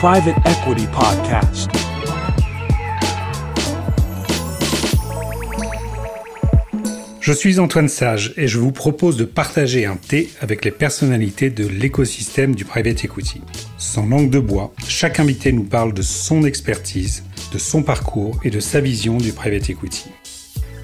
Private 0.00 0.36
Equity 0.46 0.86
Podcast. 0.92 1.68
Je 7.20 7.32
suis 7.32 7.58
Antoine 7.58 7.88
Sage 7.88 8.32
et 8.36 8.46
je 8.46 8.58
vous 8.58 8.70
propose 8.70 9.16
de 9.16 9.24
partager 9.24 9.86
un 9.86 9.96
thé 9.96 10.30
avec 10.40 10.64
les 10.64 10.70
personnalités 10.70 11.50
de 11.50 11.66
l'écosystème 11.66 12.54
du 12.54 12.64
private 12.64 13.04
equity. 13.04 13.40
Sans 13.76 14.06
langue 14.06 14.30
de 14.30 14.38
bois, 14.38 14.72
chaque 14.86 15.18
invité 15.18 15.50
nous 15.50 15.64
parle 15.64 15.92
de 15.92 16.02
son 16.02 16.44
expertise, 16.44 17.24
de 17.52 17.58
son 17.58 17.82
parcours 17.82 18.38
et 18.44 18.50
de 18.50 18.60
sa 18.60 18.80
vision 18.80 19.16
du 19.16 19.32
private 19.32 19.68
equity. 19.68 20.10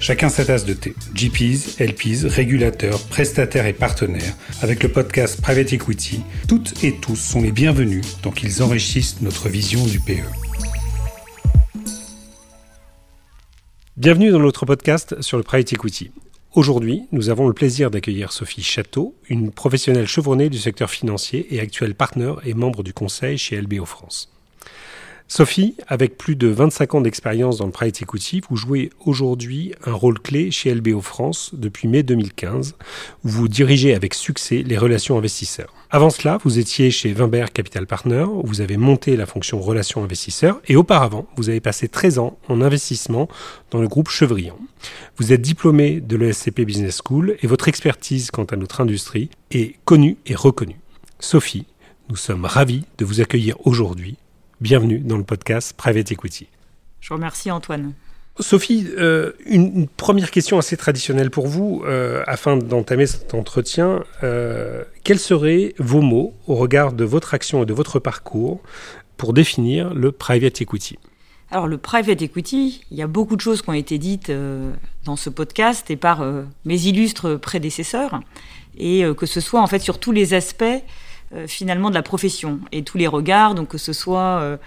Chacun 0.07 0.29
sa 0.29 0.45
tasse 0.45 0.65
de 0.65 0.75
thé. 0.75 0.93
GPs, 1.15 1.79
LPs, 1.79 2.25
régulateurs, 2.25 3.01
prestataires 3.07 3.65
et 3.65 3.73
partenaires. 3.73 4.35
Avec 4.61 4.83
le 4.83 4.89
podcast 4.89 5.41
Private 5.41 5.73
Equity, 5.73 6.21
toutes 6.47 6.83
et 6.83 6.95
tous 6.95 7.15
sont 7.15 7.41
les 7.41 7.51
bienvenus 7.51 8.03
tant 8.21 8.29
qu'ils 8.29 8.61
enrichissent 8.61 9.21
notre 9.21 9.49
vision 9.49 9.83
du 9.83 9.99
PE. 9.99 10.21
Bienvenue 13.97 14.29
dans 14.29 14.37
notre 14.37 14.67
podcast 14.67 15.19
sur 15.23 15.37
le 15.37 15.43
Private 15.43 15.73
Equity. 15.73 16.11
Aujourd'hui, 16.53 17.07
nous 17.11 17.29
avons 17.29 17.47
le 17.47 17.55
plaisir 17.55 17.89
d'accueillir 17.89 18.31
Sophie 18.31 18.61
Château, 18.61 19.15
une 19.27 19.51
professionnelle 19.51 20.05
chevronnée 20.05 20.49
du 20.49 20.59
secteur 20.59 20.91
financier 20.91 21.47
et 21.55 21.59
actuelle 21.59 21.95
partenaire 21.95 22.35
et 22.45 22.53
membre 22.53 22.83
du 22.83 22.93
conseil 22.93 23.39
chez 23.39 23.59
LBO 23.59 23.85
France. 23.85 24.34
Sophie, 25.27 25.75
avec 25.87 26.19
plus 26.19 26.35
de 26.35 26.47
25 26.47 26.93
ans 26.93 27.01
d'expérience 27.01 27.57
dans 27.57 27.65
le 27.65 27.71
private 27.71 28.03
equity, 28.03 28.41
vous 28.47 28.55
jouez 28.55 28.91
aujourd'hui 29.05 29.73
un 29.83 29.91
rôle 29.91 30.19
clé 30.19 30.51
chez 30.51 30.73
LBO 30.73 31.01
France 31.01 31.49
depuis 31.53 31.87
mai 31.87 32.03
2015, 32.03 32.75
où 33.23 33.27
vous 33.27 33.47
dirigez 33.47 33.95
avec 33.95 34.13
succès 34.13 34.61
les 34.61 34.77
relations 34.77 35.17
investisseurs. 35.17 35.73
Avant 35.89 36.11
cela, 36.11 36.37
vous 36.43 36.59
étiez 36.59 36.91
chez 36.91 37.11
Wimbert 37.11 37.51
Capital 37.53 37.87
Partner, 37.87 38.23
où 38.23 38.45
vous 38.45 38.61
avez 38.61 38.77
monté 38.77 39.17
la 39.17 39.25
fonction 39.25 39.59
relations 39.59 40.03
investisseurs, 40.03 40.61
et 40.67 40.75
auparavant, 40.75 41.27
vous 41.37 41.49
avez 41.49 41.59
passé 41.59 41.87
13 41.87 42.19
ans 42.19 42.37
en 42.47 42.61
investissement 42.61 43.27
dans 43.71 43.81
le 43.81 43.87
groupe 43.87 44.09
Chevrillon. 44.09 44.57
Vous 45.17 45.33
êtes 45.33 45.41
diplômé 45.41 46.01
de 46.01 46.17
l'ESCP 46.17 46.61
Business 46.61 47.01
School, 47.03 47.35
et 47.41 47.47
votre 47.47 47.67
expertise 47.67 48.29
quant 48.29 48.45
à 48.45 48.57
notre 48.57 48.79
industrie 48.79 49.31
est 49.49 49.75
connue 49.85 50.17
et 50.27 50.35
reconnue. 50.35 50.79
Sophie, 51.19 51.65
nous 52.09 52.15
sommes 52.15 52.45
ravis 52.45 52.83
de 52.99 53.05
vous 53.05 53.21
accueillir 53.21 53.57
aujourd'hui 53.65 54.17
Bienvenue 54.61 54.99
dans 54.99 55.17
le 55.17 55.25
podcast 55.25 55.73
Private 55.75 56.13
Equity. 56.13 56.47
Je 57.01 57.09
vous 57.09 57.15
remercie 57.15 57.51
Antoine. 57.51 57.91
Sophie, 58.39 58.87
euh, 58.97 59.33
une, 59.45 59.85
première 59.85 60.31
question 60.31 60.57
assez 60.57 60.77
traditionnelle 60.77 61.29
pour 61.29 61.47
vous, 61.47 61.83
euh, 61.85 62.23
afin 62.25 62.55
d'entamer 62.55 63.05
cet 63.05 63.33
entretien. 63.33 64.05
Euh, 64.23 64.85
quels 65.03 65.19
seraient 65.19 65.75
vos 65.77 65.99
mots 65.99 66.33
au 66.47 66.55
regard 66.55 66.93
de 66.93 67.03
votre 67.03 67.33
action 67.33 67.63
et 67.63 67.65
de 67.65 67.73
votre 67.73 67.99
parcours 67.99 68.61
pour 69.17 69.33
définir 69.33 69.93
le 69.93 70.13
private 70.13 70.61
equity? 70.61 70.97
Alors 71.51 71.67
le 71.67 71.77
private 71.77 72.21
equity, 72.21 72.85
il 72.91 72.97
y 72.97 73.01
a 73.01 73.07
beaucoup 73.07 73.35
de 73.35 73.41
choses 73.41 73.61
qui 73.61 73.69
ont 73.69 73.73
été 73.73 73.97
dites 73.97 74.31
dans 75.03 75.17
ce 75.17 75.29
podcast 75.29 75.91
et 75.91 75.97
par 75.97 76.25
mes 76.63 76.81
illustres 76.87 77.37
prédécesseurs, 77.37 78.21
et 78.77 79.03
que 79.17 79.25
ce 79.25 79.41
soit 79.41 79.61
en 79.61 79.67
fait 79.67 79.79
sur 79.79 79.99
tous 79.99 80.11
les 80.13 80.33
aspects 80.33 80.63
finalement 81.47 81.89
de 81.89 81.95
la 81.95 82.03
profession 82.03 82.59
et 82.71 82.83
tous 82.83 82.97
les 82.97 83.07
regards, 83.07 83.55
donc 83.55 83.69
que 83.69 83.77
ce 83.77 83.93
soit 83.93 84.39
euh, 84.39 84.57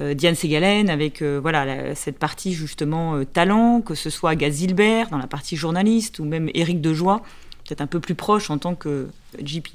euh, 0.00 0.14
Diane 0.14 0.34
Segalen 0.34 0.90
avec 0.90 1.22
voilà 1.22 1.94
cette 1.94 2.18
partie 2.18 2.52
justement 2.52 3.24
talent, 3.24 3.80
que 3.80 3.94
ce 3.94 4.10
soit 4.10 4.30
Agathe 4.30 4.52
Zilbert 4.52 5.10
dans 5.10 5.18
la 5.18 5.26
partie 5.26 5.56
journaliste 5.56 6.18
ou 6.18 6.24
même 6.24 6.50
Éric 6.54 6.80
Dejoie, 6.80 7.22
peut-être 7.66 7.80
un 7.80 7.86
peu 7.86 8.00
plus 8.00 8.14
proche 8.14 8.50
en 8.50 8.58
tant 8.58 8.74
que 8.74 9.08
GP. 9.40 9.68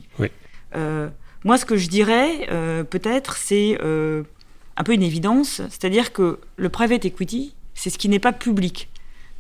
moi, 1.46 1.58
ce 1.58 1.66
que 1.66 1.78
je 1.78 1.90
dirais 1.90 2.48
peut-être, 2.90 3.38
c'est 3.38 3.78
un 3.82 4.84
peu 4.84 4.94
une 4.94 5.04
évidence, 5.04 5.62
c'est-à-dire 5.70 6.14
que 6.14 6.40
le 6.56 6.70
private 6.70 7.06
equity, 7.06 7.54
c'est 7.74 7.90
ce 7.90 7.98
qui 7.98 8.10
n'est 8.10 8.20
pas 8.20 8.34
public. 8.34 8.90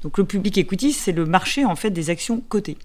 Donc 0.03 0.18
le 0.18 0.25
public 0.25 0.58
equity, 0.58 0.91
c'est 0.91 1.14
le 1.14 1.25
marché 1.25 1.66
en 1.66 1.75
fait 1.75 1.90
des 1.90 2.09
actions 2.09 2.41
cotées. 2.41 2.78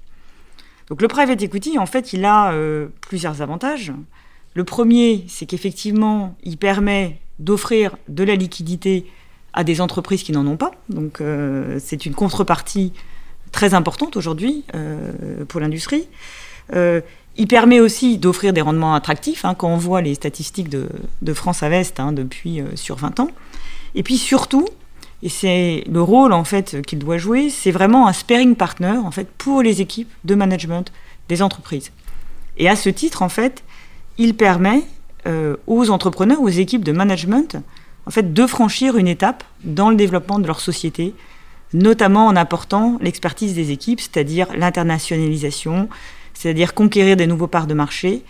Donc 0.88 1.02
le 1.02 1.08
private 1.08 1.42
equity, 1.42 1.78
en 1.78 1.86
fait, 1.86 2.12
il 2.12 2.24
a 2.24 2.52
euh, 2.52 2.88
plusieurs 3.00 3.42
avantages. 3.42 3.92
Le 4.54 4.64
premier, 4.64 5.24
c'est 5.28 5.46
qu'effectivement, 5.46 6.36
il 6.42 6.56
permet 6.56 7.20
d'offrir 7.38 7.96
de 8.08 8.24
la 8.24 8.34
liquidité 8.34 9.06
à 9.52 9.64
des 9.64 9.80
entreprises 9.80 10.22
qui 10.22 10.32
n'en 10.32 10.46
ont 10.46 10.56
pas. 10.56 10.72
Donc 10.88 11.20
euh, 11.20 11.78
c'est 11.82 12.06
une 12.06 12.14
contrepartie 12.14 12.92
très 13.52 13.74
importante 13.74 14.16
aujourd'hui 14.16 14.64
euh, 14.74 15.44
pour 15.46 15.60
l'industrie. 15.60 16.08
il 16.74 17.46
permet 17.46 17.80
aussi 17.80 18.18
d'offrir 18.18 18.52
des 18.52 18.60
rendements 18.60 18.94
attractifs, 18.94 19.44
hein, 19.44 19.54
quand 19.54 19.68
on 19.68 19.76
voit 19.76 20.02
les 20.02 20.14
statistiques 20.14 20.68
de, 20.68 21.34
France 21.34 21.62
Invest 21.62 22.00
hein, 22.00 22.12
depuis 22.12 22.62
sur 22.74 22.96
20 22.96 23.20
ans. 23.20 23.30
Et 23.94 24.02
puis 24.02 24.18
surtout, 24.18 24.66
et 25.22 25.28
c'est 25.28 25.84
le 25.90 26.00
rôle 26.00 26.32
en 26.32 26.44
fait 26.44 26.82
qu'il 26.82 26.98
doit 26.98 27.18
jouer, 27.18 27.50
c'est 27.50 27.70
vraiment 27.70 28.06
un 28.06 28.12
sparing 28.12 28.54
partner 28.54 28.96
en 29.04 29.10
fait 29.10 29.28
pour 29.38 29.62
les 29.62 29.80
équipes 29.80 30.10
de 30.24 30.34
management 30.34 30.92
des 31.28 31.42
entreprises. 31.42 31.92
Et 32.56 32.68
à 32.68 32.76
ce 32.76 32.88
titre, 32.88 33.22
en 33.22 33.28
fait, 33.28 33.62
il 34.16 34.34
permet 34.34 34.82
euh, 35.26 35.56
aux 35.66 35.90
entrepreneurs, 35.90 36.40
aux 36.40 36.48
équipes 36.48 36.84
de 36.84 36.92
management, 36.92 37.56
en 38.06 38.10
fait, 38.10 38.32
de 38.32 38.46
franchir 38.46 38.96
une 38.96 39.08
étape 39.08 39.44
dans 39.64 39.90
le 39.90 39.96
développement 39.96 40.38
de 40.38 40.46
leur 40.46 40.60
société, 40.60 41.14
notamment 41.72 42.26
en 42.26 42.36
apportant 42.36 42.98
l'expertise 43.00 43.54
des 43.54 43.70
équipes, 43.70 44.00
c'est-à-dire 44.00 44.48
l'internationalisation, 44.56 45.88
c'est-à-dire 46.34 46.74
conquérir 46.74 47.16
des 47.16 47.26
nouveaux 47.26 47.46
parts 47.46 47.66
de 47.66 47.74
marché, 47.74 48.22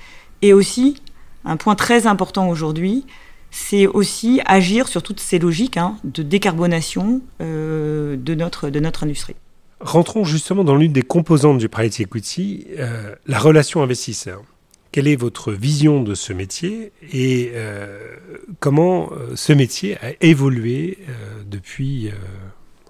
et 0.43 0.53
aussi 0.53 1.01
un 1.45 1.57
point 1.57 1.75
très 1.75 2.07
important 2.07 2.49
aujourd'hui, 2.49 3.07
c'est 3.51 3.87
aussi 3.87 4.41
agir 4.45 4.89
sur 4.89 5.03
toutes 5.03 5.21
ces 5.21 5.39
logiques 5.39 5.77
hein, 5.77 5.97
de 6.05 6.23
décarbonation 6.23 7.23
euh, 7.41 8.17
de, 8.17 8.35
notre, 8.35 8.71
de 8.71 8.81
notre 8.81 9.05
industrie. 9.05 9.37
Rentrons 9.81 10.25
justement 10.25 10.65
dans 10.65 10.77
l'une 10.77 10.93
des 10.93 11.03
composantes 11.03 11.59
du 11.59 11.69
private 11.69 12.01
equity, 12.01 12.67
euh, 12.79 13.15
la 13.27 13.39
relation 13.39 13.83
investisseur. 13.83 14.43
Quelle 14.91 15.07
est 15.07 15.17
votre 15.17 15.53
vision 15.53 16.03
de 16.03 16.15
ce 16.15 16.33
métier 16.33 16.93
et 17.13 17.53
euh, 17.55 18.17
comment 18.59 19.11
ce 19.35 19.53
métier 19.53 19.99
a 19.99 20.13
évolué 20.23 20.99
depuis, 21.47 22.11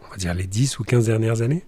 on 0.07 0.11
va 0.11 0.17
dire, 0.17 0.33
les 0.33 0.47
10 0.47 0.79
ou 0.79 0.85
15 0.85 1.07
dernières 1.07 1.43
années? 1.43 1.65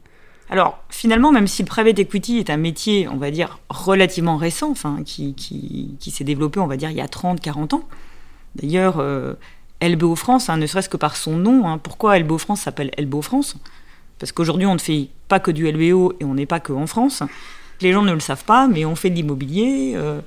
Alors, 0.48 0.82
finalement, 0.88 1.30
même 1.32 1.48
si 1.48 1.62
le 1.62 1.68
private 1.68 1.98
equity 1.98 2.38
est 2.38 2.50
un 2.50 2.56
métier, 2.56 3.08
on 3.08 3.16
va 3.16 3.30
dire, 3.30 3.58
relativement 3.68 4.36
récent, 4.36 4.70
enfin, 4.70 4.98
qui, 5.04 5.34
qui, 5.34 5.96
qui 5.98 6.10
s'est 6.10 6.24
développé, 6.24 6.58
on 6.60 6.66
va 6.68 6.76
dire, 6.76 6.90
il 6.90 6.96
y 6.96 7.00
a 7.00 7.08
30, 7.08 7.40
40 7.40 7.74
ans, 7.74 7.88
D'ailleurs, 8.56 8.98
euh, 8.98 9.34
LBO 9.82 10.14
France, 10.16 10.48
hein, 10.48 10.56
ne 10.56 10.66
serait-ce 10.66 10.88
que 10.88 10.96
par 10.96 11.16
son 11.16 11.36
nom, 11.36 11.66
hein, 11.68 11.78
pourquoi 11.78 12.18
LBO 12.18 12.38
France 12.38 12.62
s'appelle 12.62 12.90
LBO 12.98 13.22
France? 13.22 13.56
Parce 14.18 14.32
qu'aujourd'hui, 14.32 14.66
on 14.66 14.74
ne 14.74 14.78
fait 14.80 15.08
pas 15.28 15.40
que 15.40 15.50
du 15.50 15.70
LBO 15.70 16.14
et 16.20 16.24
on 16.24 16.34
n'est 16.34 16.46
pas 16.46 16.60
que 16.60 16.72
en 16.72 16.86
France. 16.86 17.22
Les 17.80 17.92
gens 17.92 18.02
ne 18.02 18.12
le 18.12 18.20
savent 18.20 18.44
pas, 18.44 18.68
mais 18.68 18.84
on 18.84 18.94
fait 18.94 19.08
de 19.08 19.14
l'immobilier, 19.14 19.92
euh, 19.94 20.20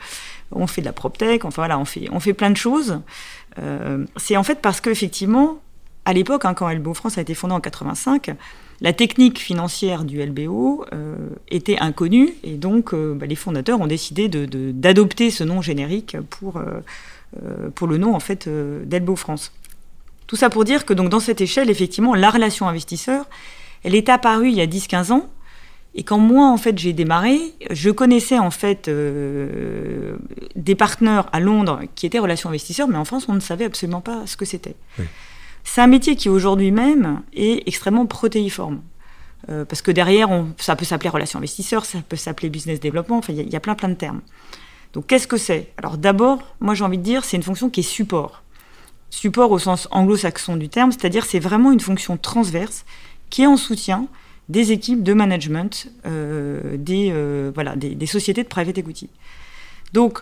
on 0.52 0.66
fait 0.66 0.82
de 0.82 0.88
la 0.88 0.94
PropTech, 0.94 1.46
enfin 1.46 1.62
voilà, 1.62 1.78
on 1.78 1.86
fait, 1.86 2.08
on 2.12 2.20
fait 2.20 2.34
plein 2.34 2.50
de 2.50 2.58
choses. 2.58 3.00
Euh, 3.60 4.06
c'est 4.18 4.38
en 4.38 4.44
fait 4.44 4.60
parce 4.62 4.82
qu'effectivement, 4.82 5.60
à 6.06 6.14
l'époque, 6.14 6.46
hein, 6.46 6.56
quand 6.56 6.68
LBO 6.68 6.96
France 6.96 7.20
a 7.20 7.22
été 7.22 7.36
fondé 7.36 7.54
en 7.54 7.62
85, 7.62 8.36
la 8.84 8.94
technique 8.94 9.40
financière 9.40 10.04
du 10.04 10.24
LBO 10.24 10.86
était 11.50 11.80
inconnue 11.80 12.36
et 12.44 12.58
donc 12.58 12.94
bah, 12.94 13.26
les 13.26 13.36
fondateurs 13.36 13.82
ont 13.82 13.88
décidé 13.88 14.28
d'adopter 14.28 15.32
ce 15.32 15.44
nom 15.44 15.62
générique 15.62 16.18
pour, 16.30 16.62
euh, 17.42 17.88
le 17.88 17.98
nom 17.98 18.16
en 18.16 18.20
fait 18.20 18.48
euh, 18.48 19.16
France. 19.16 19.52
Tout 20.28 20.36
ça 20.36 20.50
pour 20.50 20.64
dire 20.64 20.86
que 20.86 20.94
dans 20.94 21.20
cette 21.20 21.42
échelle, 21.42 21.70
effectivement, 21.70 22.16
la 22.16 22.30
relation 22.30 22.68
investisseur, 22.68 23.26
elle 23.84 23.96
est 23.96 24.10
apparue 24.10 24.50
il 24.50 24.56
y 24.56 24.62
a 24.62 24.68
10-15 24.68 25.12
ans. 25.12 25.30
Et 25.96 26.04
quand 26.04 26.18
moi, 26.18 26.48
en 26.48 26.58
fait, 26.58 26.78
j'ai 26.80 26.94
démarré, 26.94 27.40
je 27.70 27.92
connaissais 27.92 28.40
en 28.40 28.50
fait 28.50 28.88
euh, 28.88 30.16
des 30.56 30.74
partenaires 30.74 31.28
à 31.34 31.40
Londres 31.40 31.82
qui 31.94 32.06
étaient 32.06 32.20
relations 32.20 32.50
investisseurs, 32.50 32.88
mais 32.88 32.98
en 32.98 33.06
France, 33.06 33.26
on 33.28 33.34
ne 33.34 33.40
savait 33.40 33.66
absolument 33.66 34.02
pas 34.02 34.26
ce 34.26 34.38
que 34.38 34.46
c'était. 34.46 34.76
C'est 35.64 35.82
un 35.82 35.88
métier 35.88 36.16
qui 36.16 36.30
aujourd'hui 36.30 36.72
même 36.72 37.22
est 37.34 37.68
extrêmement 37.68 38.06
protéiforme. 38.06 38.82
parce 39.48 39.82
que 39.82 39.92
derrière, 39.92 40.30
ça 40.58 40.76
peut 40.76 40.86
s'appeler 40.86 41.10
relation 41.10 41.40
investisseur, 41.40 41.86
ça 41.86 42.00
peut 42.08 42.16
s'appeler 42.16 42.50
business 42.50 42.80
développement, 42.80 43.18
enfin, 43.18 43.34
il 43.34 43.42
y, 43.42 43.50
y, 43.50 43.56
a 43.56 43.60
plein 43.60 43.76
plein 43.76 43.90
de 43.90 43.96
termes. 43.96 44.22
Donc 44.94 45.08
qu'est-ce 45.08 45.28
que 45.28 45.38
c'est? 45.38 45.72
Alors 45.78 45.98
d'abord, 45.98 46.40
moi 46.60 46.76
j'ai 46.76 46.84
envie 46.84 46.98
de 46.98 47.04
dire, 47.04 47.26
c'est 47.26 47.38
une 47.38 47.44
fonction 47.44 47.70
qui 47.70 47.82
est 47.82 47.84
support. 47.84 48.44
Support 49.10 49.52
au 49.52 49.60
sens 49.60 49.88
anglo-saxon 49.92 50.56
du 50.58 50.70
terme, 50.70 50.92
c'est-à-dire 50.92 51.26
c'est 51.26 51.40
vraiment 51.40 51.72
une 51.72 51.80
fonction 51.80 52.18
transverse 52.18 52.86
qui 53.30 53.44
est 53.44 53.48
en 53.48 53.58
soutien 53.58 54.08
des 54.50 54.72
équipes 54.72 55.04
de 55.04 55.14
management 55.14 55.88
euh, 56.06 56.78
des, 56.78 57.10
euh, 57.12 57.52
voilà, 57.54 57.76
des, 57.76 58.06
sociétés 58.06 58.44
de 58.44 58.48
private 58.48 58.78
equity. 58.78 59.10
Donc 59.94 60.20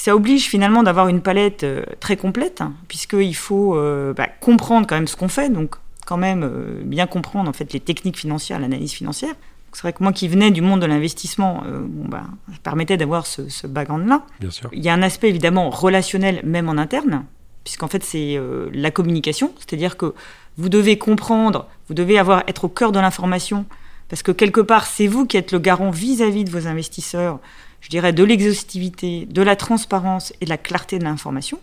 ça 0.00 0.14
oblige 0.14 0.46
finalement 0.48 0.82
d'avoir 0.82 1.08
une 1.08 1.20
palette 1.20 1.64
euh, 1.64 1.82
très 2.00 2.16
complète, 2.16 2.60
hein, 2.60 2.74
puisqu'il 2.88 3.36
faut 3.36 3.74
bah, 4.16 4.28
comprendre 4.40 4.86
quand 4.86 4.96
même 4.96 5.08
ce 5.08 5.16
qu'on 5.16 5.28
fait, 5.28 5.48
donc 5.48 5.76
quand 6.06 6.16
même 6.16 6.48
bien 6.84 7.06
comprendre 7.06 7.50
en 7.50 7.52
fait 7.52 7.72
les 7.72 7.80
techniques 7.80 8.18
financières, 8.18 8.60
l'analyse 8.60 8.92
financière, 8.92 9.34
c'est 9.76 9.82
vrai 9.82 9.92
que 9.92 10.02
moi 10.02 10.14
qui 10.14 10.26
venais 10.26 10.50
du 10.50 10.62
monde 10.62 10.80
de 10.80 10.86
l'investissement, 10.86 11.62
euh, 11.66 11.80
bon, 11.82 12.08
bah, 12.08 12.24
ça 12.50 12.58
permettait 12.62 12.96
d'avoir 12.96 13.26
ce, 13.26 13.66
background-là. 13.66 14.24
Bien 14.40 14.50
sûr. 14.50 14.70
Il 14.72 14.82
y 14.82 14.88
a 14.88 14.94
un 14.94 15.02
aspect 15.02 15.28
évidemment 15.28 15.68
relationnel, 15.68 16.40
même 16.44 16.70
en 16.70 16.78
interne, 16.78 17.26
puisqu'en 17.62 17.86
fait 17.86 18.02
c'est 18.02 18.40
la 18.72 18.90
communication, 18.90 19.52
c'est-à-dire 19.58 19.98
que 19.98 20.14
vous 20.56 20.70
devez 20.70 20.96
comprendre, 20.96 21.66
vous 21.88 21.94
devez 21.94 22.18
avoir 22.18 22.42
être 22.48 22.64
au 22.64 22.68
cœur 22.68 22.90
de 22.90 22.98
l'information, 22.98 23.66
parce 24.08 24.22
que 24.22 24.32
quelque 24.32 24.62
part 24.62 24.86
c'est 24.86 25.06
vous 25.06 25.26
qui 25.26 25.36
êtes 25.36 25.52
le 25.52 25.58
garant 25.58 25.90
vis-à-vis 25.90 26.44
de 26.44 26.50
vos 26.50 26.66
investisseurs, 26.68 27.38
je 27.86 27.90
dirais 27.90 28.12
de 28.12 28.24
l'exhaustivité, 28.24 29.26
de 29.26 29.42
la 29.42 29.54
transparence 29.54 30.32
et 30.40 30.44
de 30.44 30.50
la 30.50 30.58
clarté 30.58 30.98
de 30.98 31.04
l'information. 31.04 31.60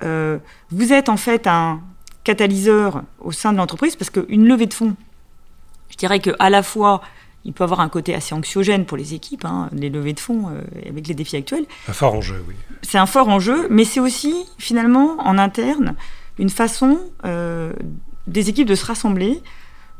vous 0.00 0.92
êtes 0.92 1.08
en 1.08 1.16
fait 1.16 1.48
un 1.48 1.82
catalyseur 2.22 3.02
au 3.18 3.32
sein 3.32 3.52
de 3.52 3.58
l'entreprise, 3.58 3.96
parce 3.96 4.10
qu'une 4.10 4.46
levée 4.46 4.66
de 4.66 4.74
fonds, 4.74 4.94
je 5.90 5.96
dirais 5.96 6.20
qu'à 6.20 6.50
la 6.50 6.62
fois 6.62 7.02
il 7.44 7.52
peut 7.52 7.64
avoir 7.64 7.80
un 7.80 7.88
côté 7.88 8.14
assez 8.14 8.34
anxiogène 8.34 8.86
pour 8.86 8.96
les 8.96 9.14
équipes, 9.14 9.44
hein, 9.44 9.68
les 9.72 9.90
levées 9.90 10.14
de 10.14 10.20
fonds 10.20 10.48
euh, 10.48 10.62
avec 10.88 11.06
les 11.08 11.14
défis 11.14 11.36
actuels. 11.36 11.66
Un 11.88 11.92
fort 11.92 12.14
enjeu, 12.14 12.42
oui. 12.48 12.54
C'est 12.82 12.98
un 12.98 13.06
fort 13.06 13.28
enjeu, 13.28 13.66
mais 13.70 13.84
c'est 13.84 14.00
aussi 14.00 14.34
finalement 14.58 15.16
en 15.18 15.36
interne 15.36 15.94
une 16.38 16.48
façon 16.48 16.98
euh, 17.24 17.72
des 18.26 18.48
équipes 18.48 18.66
de 18.66 18.74
se 18.74 18.86
rassembler, 18.86 19.42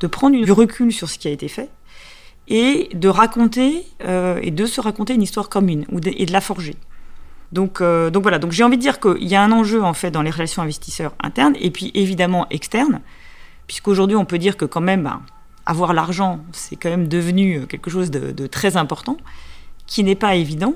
de 0.01 0.07
prendre 0.07 0.43
du 0.43 0.53
recul 0.53 0.93
sur 0.93 1.11
ce 1.11 1.19
qui 1.19 1.29
a 1.29 1.31
été 1.31 1.49
fait 1.49 1.69
et 2.49 2.91
de 2.95 3.09
raconter 3.09 3.87
euh, 4.05 4.39
et 4.43 4.51
de 4.51 4.67
se 4.67 4.81
raconter 4.81 5.15
une 5.15 5.23
histoire 5.23 5.49
commune 5.49 5.87
et 6.05 6.27
de 6.27 6.33
la 6.33 6.41
forger. 6.41 6.77
Donc, 7.53 7.81
donc 7.81 8.23
voilà, 8.23 8.41
donc 8.41 8.51
j'ai 8.51 8.65
envie 8.65 8.77
de 8.77 8.83
dire 8.83 8.99
qu'il 8.99 9.29
y 9.29 9.37
a 9.37 9.43
un 9.43 9.53
enjeu 9.53 9.81
en 9.85 9.95
fait 9.95 10.11
dans 10.11 10.23
les 10.23 10.31
relations 10.31 10.61
investisseurs 10.61 11.15
internes 11.23 11.55
et 11.61 11.71
puis 11.71 11.93
évidemment 11.95 12.49
externes, 12.51 13.01
puisqu'aujourd'hui 13.69 14.17
on 14.17 14.25
peut 14.25 14.39
dire 14.39 14.57
que 14.57 14.65
quand 14.65 14.81
même, 14.81 15.05
bah, 15.05 15.21
avoir 15.65 15.95
l'argent, 15.95 16.41
c'est 16.51 16.75
quand 16.75 16.91
même 16.91 17.07
devenu 17.07 17.67
quelque 17.69 17.91
chose 17.91 18.11
de, 18.11 18.47
très 18.49 18.77
important, 18.77 19.17
qui 19.87 20.03
n'est 20.03 20.17
pas 20.17 20.35
évident, 20.35 20.75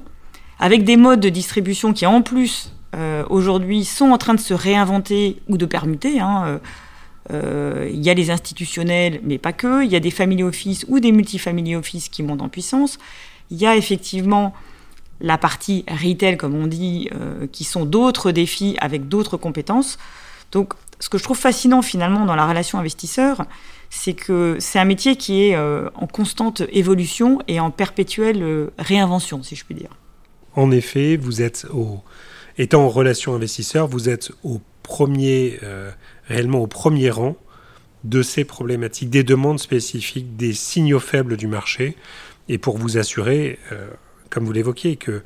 avec 0.60 0.84
des 0.84 0.96
modes 0.96 1.20
de 1.20 1.28
distribution 1.28 1.92
qui 1.92 2.06
en 2.06 2.22
plus 2.22 2.72
euh, 2.94 3.24
aujourd'hui 3.28 3.84
sont 3.84 4.10
en 4.10 4.18
train 4.18 4.34
de 4.34 4.40
se 4.40 4.54
réinventer 4.54 5.40
ou 5.48 5.56
de 5.56 5.66
permuter. 5.66 6.20
Hein, 6.20 6.44
euh, 6.46 6.58
euh, 6.58 6.58
il 7.30 8.02
y 8.02 8.10
a 8.10 8.14
les 8.14 8.30
institutionnels, 8.30 9.20
mais 9.22 9.38
pas 9.38 9.52
que. 9.52 9.84
Il 9.84 9.90
y 9.90 9.96
a 9.96 10.00
des 10.00 10.10
family 10.10 10.42
office 10.42 10.84
ou 10.88 11.00
des 11.00 11.12
multifamily 11.12 11.76
office 11.76 12.08
qui 12.08 12.22
montent 12.22 12.42
en 12.42 12.48
puissance. 12.48 12.98
Il 13.50 13.58
y 13.58 13.66
a 13.66 13.76
effectivement 13.76 14.54
la 15.20 15.36
partie 15.36 15.84
retail, 15.88 16.36
comme 16.36 16.54
on 16.54 16.66
dit, 16.66 17.10
qui 17.52 17.64
sont 17.64 17.84
d'autres 17.84 18.32
défis 18.32 18.76
avec 18.80 19.08
d'autres 19.08 19.36
compétences. 19.36 19.98
Donc, 20.52 20.74
ce 21.00 21.08
que 21.08 21.18
je 21.18 21.22
trouve 21.22 21.38
fascinant 21.38 21.82
finalement 21.82 22.24
dans 22.24 22.34
la 22.34 22.46
relation 22.46 22.78
investisseur, 22.78 23.44
c'est 23.90 24.14
que 24.14 24.56
c'est 24.58 24.78
un 24.78 24.84
métier 24.84 25.16
qui 25.16 25.44
est 25.44 25.56
euh, 25.56 25.88
en 25.94 26.06
constante 26.06 26.62
évolution 26.72 27.40
et 27.48 27.60
en 27.60 27.70
perpétuelle 27.70 28.42
euh, 28.42 28.70
réinvention, 28.78 29.42
si 29.42 29.56
je 29.56 29.64
puis 29.64 29.74
dire. 29.74 29.90
En 30.54 30.70
effet, 30.70 31.16
vous 31.16 31.40
êtes 31.40 31.66
au, 31.72 32.00
étant 32.58 32.84
en 32.84 32.88
relation 32.88 33.34
investisseur, 33.34 33.86
vous 33.86 34.08
êtes 34.08 34.32
au 34.42 34.60
premier, 34.82 35.58
euh, 35.62 35.90
réellement 36.28 36.60
au 36.60 36.66
premier 36.66 37.10
rang 37.10 37.36
de 38.04 38.22
ces 38.22 38.44
problématiques, 38.44 39.10
des 39.10 39.24
demandes 39.24 39.58
spécifiques, 39.58 40.36
des 40.36 40.52
signaux 40.52 41.00
faibles 41.00 41.36
du 41.36 41.48
marché, 41.48 41.96
et 42.48 42.58
pour 42.58 42.78
vous 42.78 42.96
assurer, 42.96 43.58
comme 44.30 44.44
vous 44.44 44.52
l'évoquiez, 44.52 44.96
que 44.96 45.22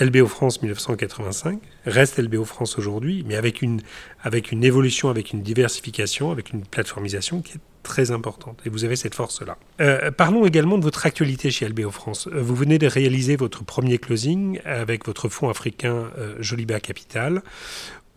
LBO 0.00 0.26
France 0.26 0.62
1985 0.62 1.60
reste 1.86 2.18
LBO 2.18 2.44
France 2.44 2.78
aujourd'hui, 2.78 3.24
mais 3.26 3.36
avec 3.36 3.62
une, 3.62 3.80
avec 4.22 4.52
une 4.52 4.62
évolution, 4.62 5.08
avec 5.08 5.32
une 5.32 5.42
diversification, 5.42 6.30
avec 6.30 6.52
une 6.52 6.64
plateformisation 6.64 7.40
qui 7.42 7.54
est 7.54 7.60
très 7.82 8.10
importante. 8.10 8.60
Et 8.66 8.68
vous 8.68 8.84
avez 8.84 8.96
cette 8.96 9.14
force-là. 9.14 9.56
Euh, 9.80 10.10
parlons 10.10 10.46
également 10.46 10.78
de 10.78 10.82
votre 10.82 11.06
actualité 11.06 11.50
chez 11.50 11.68
LBO 11.68 11.90
France. 11.90 12.28
Euh, 12.28 12.40
vous 12.40 12.54
venez 12.54 12.78
de 12.78 12.86
réaliser 12.86 13.36
votre 13.36 13.64
premier 13.64 13.98
closing 13.98 14.60
avec 14.64 15.06
votre 15.06 15.28
fonds 15.28 15.48
africain 15.48 16.10
euh, 16.18 16.36
Joliba 16.40 16.80
Capital, 16.80 17.42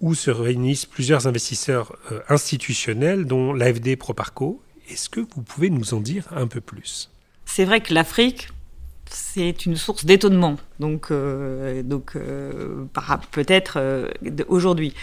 où 0.04 0.14
se 0.14 0.30
réunissent 0.30 0.86
plusieurs 0.86 1.26
investisseurs 1.28 1.96
institutionnels, 2.30 3.26
dont 3.26 3.54
l'AFD 3.54 3.96
Proparco. 3.96 4.62
Est-ce 4.90 5.10
que 5.10 5.22
vous 5.22 5.42
pouvez 5.42 5.70
nous 5.70 5.94
en 5.94 6.02
dire 6.02 6.28
un 6.36 6.48
peu 6.48 6.62
plus? 6.62 7.10
C'est 7.46 7.66
vrai 7.66 7.82
que 7.82 7.94
l'Afrique, 7.94 8.50
c'est 9.10 9.66
une 9.66 9.78
source 9.78 10.06
d'étonnement. 10.06 10.58
Donc, 10.80 11.12
donc 11.12 12.18
peut-être 13.32 13.80
aujourd'hui. 14.50 14.94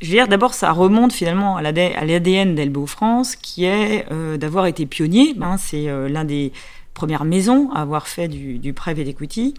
Je 0.00 0.06
veux 0.06 0.12
dire, 0.12 0.28
d'abord, 0.28 0.52
ça 0.52 0.72
remonte 0.72 1.12
finalement 1.12 1.56
à 1.56 1.62
l'ADN 1.62 2.54
d'Elbo 2.54 2.86
France, 2.86 3.34
qui 3.34 3.64
est 3.64 4.04
euh, 4.12 4.36
d'avoir 4.36 4.66
été 4.66 4.84
pionnier. 4.84 5.34
Hein, 5.40 5.56
c'est 5.56 5.88
euh, 5.88 6.08
l'un 6.08 6.24
des 6.24 6.52
premières 6.92 7.24
maisons 7.24 7.70
à 7.72 7.80
avoir 7.80 8.06
fait 8.06 8.28
du, 8.28 8.58
du 8.58 8.74
private 8.74 9.08
equity. 9.08 9.54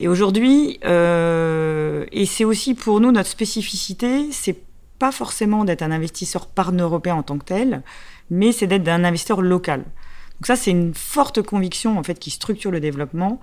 Et 0.00 0.08
aujourd'hui, 0.08 0.78
euh, 0.84 2.06
et 2.12 2.26
c'est 2.26 2.44
aussi 2.44 2.74
pour 2.74 3.00
nous 3.00 3.10
notre 3.10 3.28
spécificité, 3.28 4.30
c'est 4.30 4.56
pas 4.98 5.12
forcément 5.12 5.64
d'être 5.64 5.82
un 5.82 5.90
investisseur 5.90 6.46
pan-européen 6.46 7.16
en 7.16 7.22
tant 7.22 7.38
que 7.38 7.44
tel, 7.44 7.82
mais 8.30 8.52
c'est 8.52 8.66
d'être 8.66 8.86
un 8.88 9.04
investisseur 9.04 9.42
local. 9.42 9.80
Donc 9.80 10.46
ça, 10.46 10.56
c'est 10.56 10.70
une 10.70 10.94
forte 10.94 11.42
conviction 11.42 11.98
en 11.98 12.02
fait 12.02 12.18
qui 12.18 12.30
structure 12.30 12.70
le 12.70 12.80
développement. 12.80 13.40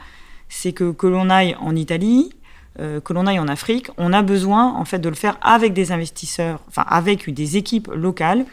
C'est 0.47 0.71
que 0.71 0.91
que 0.91 1.07
l'on 1.07 1.29
aille 1.29 1.55
en 1.59 1.75
Italie, 1.75 2.31
euh, 2.79 3.01
que 3.01 3.11
l'on 3.11 3.27
aille 3.27 3.39
en 3.39 3.47
Afrique, 3.47 3.89
on 3.97 4.13
a 4.13 4.21
besoin 4.21 4.73
en 4.73 4.85
fait 4.85 4.99
de 4.99 5.09
le 5.09 5.15
faire 5.15 5.37
avec 5.41 5.73
des 5.73 5.91
investisseurs, 5.91 6.61
enfin 6.69 6.85
avec 6.87 7.33
des 7.33 7.57
équipes 7.57 7.89
locales 7.93 8.45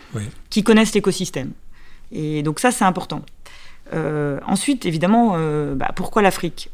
qui 0.50 0.64
connaissent 0.64 0.94
l'écosystème. 0.94 1.52
Et 2.10 2.42
donc 2.42 2.58
ça 2.58 2.72
c'est 2.72 2.84
important. 2.84 3.22
Euh, 3.92 4.40
ensuite, 4.46 4.86
évidemment, 4.86 5.32
euh, 5.36 5.74
bah, 5.74 5.90
pourquoi 5.94 6.22
l'Afrique? 6.22 6.70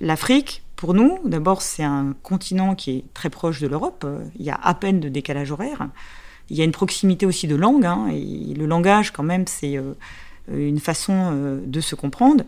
L'Afrique, 0.00 0.62
pour 0.76 0.94
nous, 0.94 1.18
d'abord, 1.24 1.62
c'est 1.62 1.84
un 1.84 2.14
continent 2.22 2.74
qui 2.74 2.98
est 2.98 3.04
très 3.14 3.30
proche 3.30 3.60
de 3.60 3.66
l'Europe. 3.66 4.06
Il 4.38 4.44
y 4.44 4.50
a 4.50 4.58
à 4.62 4.74
peine 4.74 5.00
de 5.00 5.08
décalage 5.08 5.50
horaire. 5.50 5.88
Il 6.50 6.56
y 6.56 6.60
a 6.60 6.64
une 6.64 6.72
proximité 6.72 7.26
aussi 7.26 7.48
de 7.48 7.56
langue. 7.56 7.84
Hein, 7.84 8.08
le 8.10 8.66
langage, 8.66 9.10
quand 9.12 9.22
même, 9.22 9.46
c'est 9.46 9.80
une 10.52 10.78
façon 10.78 11.60
de 11.64 11.80
se 11.80 11.94
comprendre. 11.94 12.44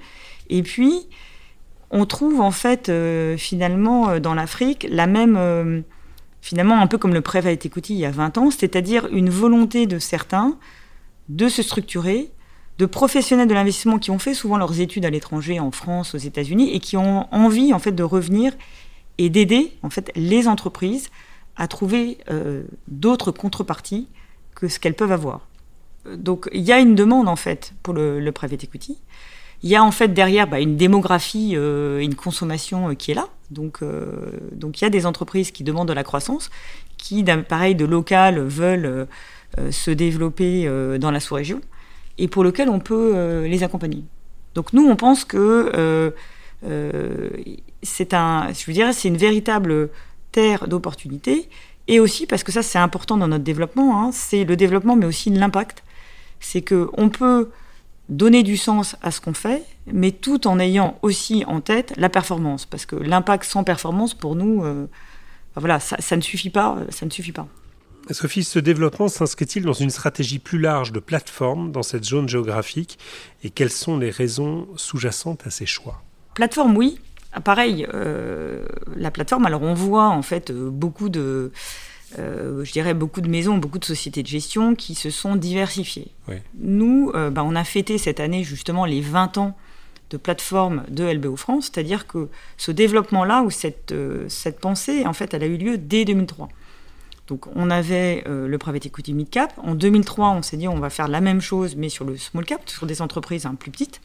Et 0.51 0.63
puis, 0.63 1.09
on 1.91 2.07
trouve 2.07 2.41
en 2.41 2.51
fait 2.51 2.89
euh, 2.89 3.37
finalement 3.37 4.11
euh, 4.11 4.21
dans 4.21 4.35
l'Afrique 4.35 4.87
la 4.91 5.07
même, 5.07 5.37
euh, 5.37 5.81
finalement 6.41 6.81
un 6.81 6.87
peu 6.87 6.99
comme 6.99 7.15
le 7.15 7.21
private 7.21 7.65
equity 7.65 7.95
il 7.95 8.01
y 8.01 8.07
a 8.07 8.11
20 8.11 8.39
ans, 8.39 8.51
c'est-à-dire 8.51 9.09
une 9.13 9.31
volonté 9.31 9.87
de 9.87 9.99
certains 9.99 10.57
de 11.29 11.49
se 11.49 11.63
structurer, 11.63 12.31
de 12.79 12.87
professionnels 12.87 13.49
de 13.49 13.55
l'investissement 13.55 13.99
qui 13.99 14.11
ont 14.11 14.19
fait 14.19 14.35
souvent 14.35 14.57
leurs 14.57 14.81
études 14.81 15.05
à 15.05 15.11
l'étranger, 15.11 15.61
en 15.61 15.71
France, 15.71 16.15
aux 16.15 16.19
États-Unis, 16.19 16.75
et 16.75 16.81
qui 16.81 16.97
ont 16.97 17.27
envie 17.33 17.73
en 17.73 17.79
fait 17.79 17.93
de 17.93 18.03
revenir 18.03 18.53
et 19.19 19.31
d'aider 19.31 19.73
en 19.83 19.91
fait 19.91 20.13
les 20.15 20.47
entreprises 20.47 21.11
à 21.57 21.67
trouver 21.67 22.19
d'autres 22.87 23.33
contreparties 23.33 24.07
que 24.55 24.69
ce 24.69 24.79
qu'elles 24.79 24.95
peuvent 24.95 25.13
avoir. 25.13 25.49
Donc 26.17 26.49
il 26.53 26.63
y 26.63 26.73
a 26.73 26.79
une 26.79 26.95
demande 26.95 27.29
en 27.29 27.37
fait 27.37 27.75
pour 27.83 27.95
le, 27.95 28.31
private 28.33 28.65
equity. 28.65 28.99
Il 29.63 29.71
y 29.71 29.77
a 29.77 29.83
en 29.83 29.91
fait 29.91 30.09
derrière 30.09 30.47
bah, 30.47 30.61
une 30.61 30.77
démographie, 30.77 31.55
euh, 31.55 31.99
une 31.99 32.15
consommation 32.15 32.91
euh, 32.91 32.95
qui 32.95 33.11
est 33.11 33.15
là. 33.15 33.27
Donc, 33.51 33.83
euh, 33.83 34.31
donc 34.53 34.81
il 34.81 34.85
y 34.85 34.87
a 34.87 34.91
des 34.91 35.05
entreprises 35.05 35.51
qui 35.51 35.65
demandent 35.65 35.89
de 35.89 35.93
la 35.93 36.05
croissance, 36.05 36.51
qui, 36.97 37.25
pareil, 37.49 37.75
de 37.75 37.85
local, 37.85 38.41
veulent 38.41 39.07
se 39.71 39.91
développer 39.91 40.69
dans 40.99 41.11
la 41.11 41.21
sous-région, 41.21 41.63
et 42.19 42.29
pour 42.29 42.45
lequel 42.45 42.69
on 42.69 42.81
peut 42.81 43.45
les 43.45 43.63
accompagner. 43.63 44.03
Donc 44.55 44.73
nous, 44.73 44.87
on 44.87 44.97
pense 44.97 45.25
que 45.25 46.13
c'est 47.83 48.15
un, 48.15 48.53
je 48.53 48.65
veux 48.67 48.73
dire, 48.73 48.93
c'est 48.93 49.09
une 49.09 49.17
véritable 49.17 49.91
terre 50.33 50.69
d'opportunités, 50.69 51.49
et 51.89 52.01
aussi 52.01 52.27
parce 52.27 52.45
que 52.45 52.53
ça, 52.53 52.63
c'est 52.63 52.79
important 52.79 53.17
dans 53.17 53.29
notre 53.29 53.45
développement. 53.45 54.03
Hein, 54.03 54.11
c'est 54.13 54.45
le 54.45 54.57
développement, 54.57 54.95
mais 54.95 55.07
aussi 55.07 55.31
l'impact. 55.31 55.83
C'est 56.39 56.61
que 56.61 56.91
on 56.93 57.09
peut 57.09 57.51
donner 58.09 58.43
du 58.43 58.57
sens 58.57 58.97
à 59.03 59.11
ce 59.11 59.21
qu'on 59.21 59.35
fait, 59.35 59.65
mais 59.87 60.13
tout 60.13 60.47
en 60.47 60.59
ayant 60.59 60.99
aussi 61.03 61.45
en 61.47 61.61
tête 61.61 61.93
la 61.97 62.09
performance, 62.09 62.67
parce 62.67 62.87
que 62.87 62.97
l'impact 62.97 63.45
sans 63.45 63.65
performance, 63.65 64.15
pour 64.15 64.35
nous, 64.35 64.65
euh, 64.65 64.87
voilà, 65.57 65.81
ça, 65.81 66.17
ne 66.17 66.21
suffit 66.21 66.51
pas, 66.51 66.77
euh, 66.77 66.85
ça 66.91 67.05
ne 67.07 67.11
suffit 67.11 67.33
pas. 67.33 67.49
Sophie, 68.11 68.45
ce 68.45 68.59
développement 68.59 69.09
s'inscrit-il 69.09 69.65
dans 69.65 69.73
une 69.73 69.91
stratégie 69.91 70.39
plus 70.39 70.59
large 70.59 70.93
de 70.93 71.01
plateforme 71.01 71.73
dans 71.73 71.83
cette 71.83 72.05
zone 72.05 72.29
géographique, 72.29 72.99
et 73.45 73.51
quelles 73.51 73.71
sont 73.71 73.99
les 73.99 74.11
raisons 74.11 74.69
sous-jacentes 74.77 75.47
à 75.47 75.51
ces 75.51 75.67
choix? 75.67 76.03
Plateforme, 76.35 76.77
oui. 76.77 77.01
Pareil, 77.45 77.87
euh, 77.93 78.67
la 78.97 79.11
plateforme, 79.11 79.45
alors 79.45 79.63
on 79.63 79.75
voit 79.75 80.09
en 80.09 80.23
fait 80.23 80.51
beaucoup 80.51 81.11
de 81.11 81.53
euh, 82.19 82.65
je 82.65 82.73
dirais, 82.73 82.95
beaucoup 82.95 83.21
de 83.21 83.29
maisons, 83.29 83.59
beaucoup 83.59 83.79
de 83.79 83.85
sociétés 83.85 84.23
de 84.23 84.29
gestion 84.29 84.75
qui 84.75 84.95
se 84.95 85.11
sont 85.11 85.37
diversifiées. 85.37 86.11
Nous, 86.59 87.13
euh, 87.15 87.31
bah, 87.31 87.43
on 87.45 87.55
a 87.55 87.65
fêté 87.65 87.99
cette 87.99 88.21
année 88.21 88.45
justement 88.45 88.87
les 88.87 89.01
20 89.01 89.39
ans 89.39 89.57
de 90.11 90.17
plateforme 90.17 90.85
de 90.89 91.05
LBO 91.05 91.37
France, 91.37 91.71
c'est-à-dire 91.71 92.07
que 92.07 92.29
ce 92.57 92.71
développement-là, 92.71 93.43
ou 93.43 93.51
cette, 93.51 93.93
euh, 93.93 94.27
cette 94.29 94.59
pensée, 94.59 95.05
en 95.05 95.13
fait, 95.13 95.35
elle 95.35 95.43
a 95.43 95.47
eu 95.47 95.59
lieu 95.59 95.77
dès 95.77 96.07
2003. 96.07 96.49
Donc 97.29 97.47
on 97.55 97.71
avait 97.71 98.25
le 98.27 98.59
private 98.59 98.87
equity 98.87 99.13
mid 99.15 99.31
cap. 99.31 99.53
En 99.63 99.75
2003, 99.75 100.31
on 100.31 100.43
s'est 100.43 100.57
dit 100.57 100.67
on 100.67 100.81
va 100.81 100.91
faire 100.91 101.09
la 101.09 101.21
même 101.21 101.41
chose, 101.41 101.77
mais 101.77 101.89
sur 101.89 102.05
le 102.05 102.17
small 102.17 102.45
cap, 102.45 102.69
sur 102.69 102.87
des 102.87 103.01
entreprises 103.03 103.47
plus 103.61 103.71
petites. 103.71 104.01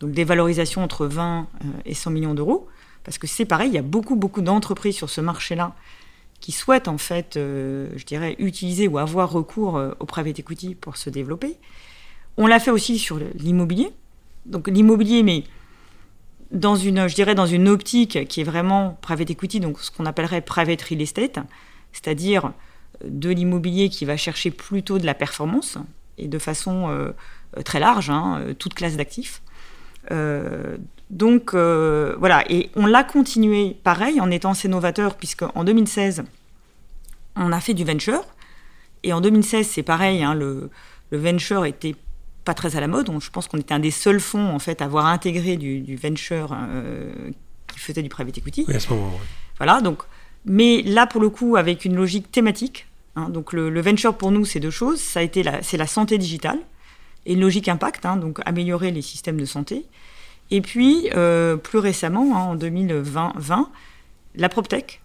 Donc 0.00 0.12
des 0.12 0.24
valorisations 0.24 0.82
entre 0.82 1.06
20 1.06 1.46
et 1.84 1.94
100 1.94 2.10
millions 2.10 2.34
d'euros. 2.34 2.68
Parce 3.04 3.18
que 3.18 3.26
c'est 3.26 3.44
pareil, 3.44 3.70
il 3.70 3.74
y 3.74 3.78
a 3.78 3.82
beaucoup, 3.82 4.16
beaucoup 4.16 4.40
d'entreprises 4.40 4.94
sur 4.94 5.10
ce 5.10 5.20
marché-là 5.20 5.74
qui 6.40 6.52
souhaitent 6.52 6.88
en 6.88 6.96
fait, 6.96 7.32
je 7.34 8.04
dirais, 8.04 8.36
utiliser 8.38 8.88
ou 8.88 8.98
avoir 8.98 9.30
recours 9.30 9.82
au 9.98 10.06
private 10.06 10.38
equity 10.38 10.74
pour 10.74 10.96
se 10.96 11.10
développer. 11.10 11.56
On 12.36 12.46
l'a 12.46 12.60
fait 12.60 12.70
aussi 12.70 12.98
sur 12.98 13.18
l'immobilier. 13.34 13.92
Donc 14.46 14.68
l'immobilier, 14.68 15.22
mais 15.22 15.44
dans 16.50 16.76
une, 16.76 17.06
dans 17.34 17.46
une 17.46 17.68
optique 17.68 18.26
qui 18.28 18.40
est 18.40 18.44
vraiment 18.44 18.98
private 19.02 19.30
equity, 19.30 19.60
donc 19.60 19.80
ce 19.80 19.90
qu'on 19.90 20.06
appellerait 20.06 20.40
private 20.40 20.80
real 20.82 21.02
estate, 21.02 21.38
c'est-à-dire 21.92 22.52
de 23.04 23.30
l'immobilier 23.30 23.88
qui 23.88 24.04
va 24.04 24.16
chercher 24.16 24.50
plutôt 24.50 24.98
de 24.98 25.06
la 25.06 25.14
performance 25.14 25.78
et 26.18 26.28
de 26.28 26.38
façon 26.38 26.88
euh, 26.90 27.12
très 27.64 27.80
large, 27.80 28.10
hein, 28.10 28.40
euh, 28.40 28.54
toute 28.54 28.74
classe 28.74 28.96
d'actifs. 28.96 29.42
Euh, 30.10 30.76
donc 31.10 31.54
voilà, 31.54 32.44
et 32.48 32.70
on 32.76 32.86
l'a 32.86 33.02
continué 33.02 33.76
pareil 33.82 34.20
en 34.20 34.30
étant 34.30 34.50
assez 34.50 34.68
novateur, 34.68 35.16
puisqu'en 35.16 35.64
2016, 35.64 36.24
on 37.36 37.50
a 37.52 37.60
fait 37.60 37.74
du 37.74 37.84
venture. 37.84 38.24
Et 39.02 39.12
en 39.12 39.20
2016, 39.20 39.66
c'est 39.66 39.82
pareil, 39.82 40.22
hein, 40.22 40.34
le, 40.34 40.70
le 41.10 41.18
venture 41.18 41.64
était 41.64 41.96
pas 42.44 42.54
très 42.54 42.76
à 42.76 42.80
la 42.80 42.86
mode. 42.86 43.10
je 43.20 43.30
pense 43.30 43.48
qu'on 43.48 43.58
était 43.58 43.74
un 43.74 43.80
des 43.80 43.90
seuls 43.90 44.20
fonds 44.20 44.54
en 44.54 44.58
fait 44.58 44.80
à 44.82 44.86
avoir 44.86 45.06
intégré 45.06 45.56
du, 45.56 45.96
venture 45.96 46.56
euh, 46.56 47.30
qui 47.66 47.78
faisait 47.78 48.02
du 48.02 48.08
private 48.08 48.38
equity. 48.38 48.64
Oui, 48.66 48.74
à 48.74 48.80
ce 48.80 48.88
moment. 48.90 49.12
Voilà, 49.58 49.80
donc, 49.80 50.02
mais 50.44 50.82
là 50.82 51.06
pour 51.06 51.20
le 51.20 51.30
coup 51.30 51.56
avec 51.56 51.84
une 51.84 51.96
logique 51.96 52.30
thématique. 52.30 52.86
Hein, 53.16 53.28
donc 53.28 53.52
le, 53.52 53.80
venture 53.80 54.16
pour 54.16 54.30
nous 54.30 54.44
c'est 54.44 54.60
deux 54.60 54.70
choses. 54.70 55.00
Ça 55.00 55.20
a 55.20 55.22
été 55.22 55.44
c'est 55.62 55.76
la 55.76 55.86
santé 55.86 56.18
digitale 56.18 56.58
et 57.26 57.34
une 57.34 57.40
logique 57.40 57.68
impact, 57.68 58.06
hein, 58.06 58.16
donc 58.16 58.40
améliorer 58.46 58.90
les 58.90 59.02
systèmes 59.02 59.38
de 59.38 59.44
santé. 59.44 59.84
Et 60.50 60.60
puis 60.60 61.10
euh, 61.14 61.56
plus 61.56 61.78
récemment, 61.78 62.36
hein, 62.36 62.50
en 62.50 62.54
2020, 62.54 63.34
20, 63.36 63.70
la 64.36 64.48
proptech 64.48 65.00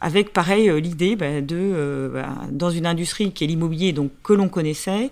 avec 0.00 0.32
pareil 0.32 0.70
euh, 0.70 0.78
l'idée 0.78 1.16
bah, 1.16 1.40
de 1.40 2.10
bah, 2.14 2.28
dans 2.50 2.70
une 2.70 2.86
industrie 2.86 3.32
qui 3.32 3.42
est 3.42 3.48
l'immobilier 3.48 3.92
donc 3.92 4.12
que 4.22 4.32
l'on 4.32 4.48
connaissait 4.48 5.10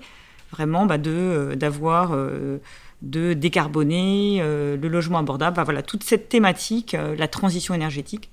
vraiment 0.51 0.87
bah, 0.87 0.99
de 0.99 1.11
euh, 1.11 1.55
d'avoir 1.55 2.13
euh, 2.13 2.59
de 3.03 3.35
décarboner 3.35 4.39
euh, 4.41 4.77
le 4.77 4.89
logement 4.89 5.19
abordable, 5.19 5.61
voilà 5.65 5.83
toute 5.83 6.03
cette 6.03 6.29
thématique, 6.29 6.97
la 7.17 7.29
transition 7.29 7.75
énergétique 7.75 8.31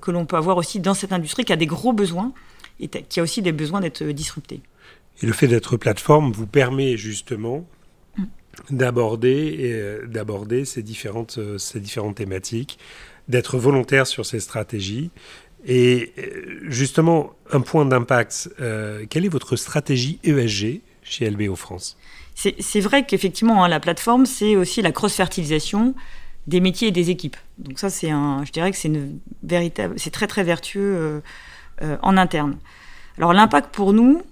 que 0.00 0.10
l'on 0.10 0.26
peut 0.26 0.36
avoir 0.36 0.56
aussi 0.56 0.80
dans 0.80 0.94
cette 0.94 1.12
industrie 1.12 1.44
qui 1.44 1.52
a 1.52 1.56
des 1.56 1.66
gros 1.66 1.92
besoins 1.92 2.32
et 2.80 2.88
qui 2.88 3.20
a 3.20 3.22
aussi 3.22 3.42
des 3.42 3.52
besoins 3.52 3.80
d'être 3.80 4.02
disruptée. 4.04 4.60
Et 5.22 5.26
le 5.26 5.32
fait 5.32 5.48
d'être 5.48 5.76
plateforme 5.76 6.32
vous 6.32 6.46
permet 6.46 6.96
justement 6.96 7.66
mm. 8.16 8.24
d'aborder 8.70 10.00
d'aborder 10.06 10.64
ces 10.64 10.82
différentes 10.82 11.38
ces 11.58 11.80
différentes 11.80 12.16
thématiques, 12.16 12.78
d'être 13.28 13.58
volontaire 13.58 14.06
sur 14.06 14.26
ces 14.26 14.40
stratégies. 14.40 15.10
Et 15.66 16.12
justement, 16.62 17.34
un 17.50 17.60
point 17.60 17.86
d'impact, 17.86 18.50
quelle 19.10 19.24
est 19.24 19.28
votre 19.28 19.56
stratégie 19.56 20.20
ESG 20.22 20.80
chez 21.02 21.30
LBO 21.30 21.56
France? 21.56 21.96
C'est 22.36 22.80
vrai 22.80 23.06
qu'effectivement, 23.06 23.64
hein, 23.64 23.68
la 23.68 23.80
plateforme, 23.80 24.26
c'est 24.26 24.56
aussi 24.56 24.82
la 24.82 24.92
cross-fertilisation 24.92 25.94
des 26.46 26.60
métiers 26.60 26.88
et 26.88 26.92
des 26.92 27.10
équipes. 27.10 27.36
Donc 27.58 27.78
ça, 27.78 27.90
c'est 27.90 28.10
un, 28.10 28.44
je 28.44 28.52
dirais 28.52 28.70
que 28.70 28.76
c'est 28.76 28.88
une 28.88 29.18
véritable, 29.42 29.98
c'est 29.98 30.10
très 30.10 30.26
très 30.26 30.44
vertueux 30.44 30.96
euh, 30.96 31.20
euh, 31.82 31.96
en 32.02 32.16
interne. 32.16 32.56
Alors 33.18 33.32
l'impact 33.32 33.74
pour 33.74 33.92
nous, 33.92 34.22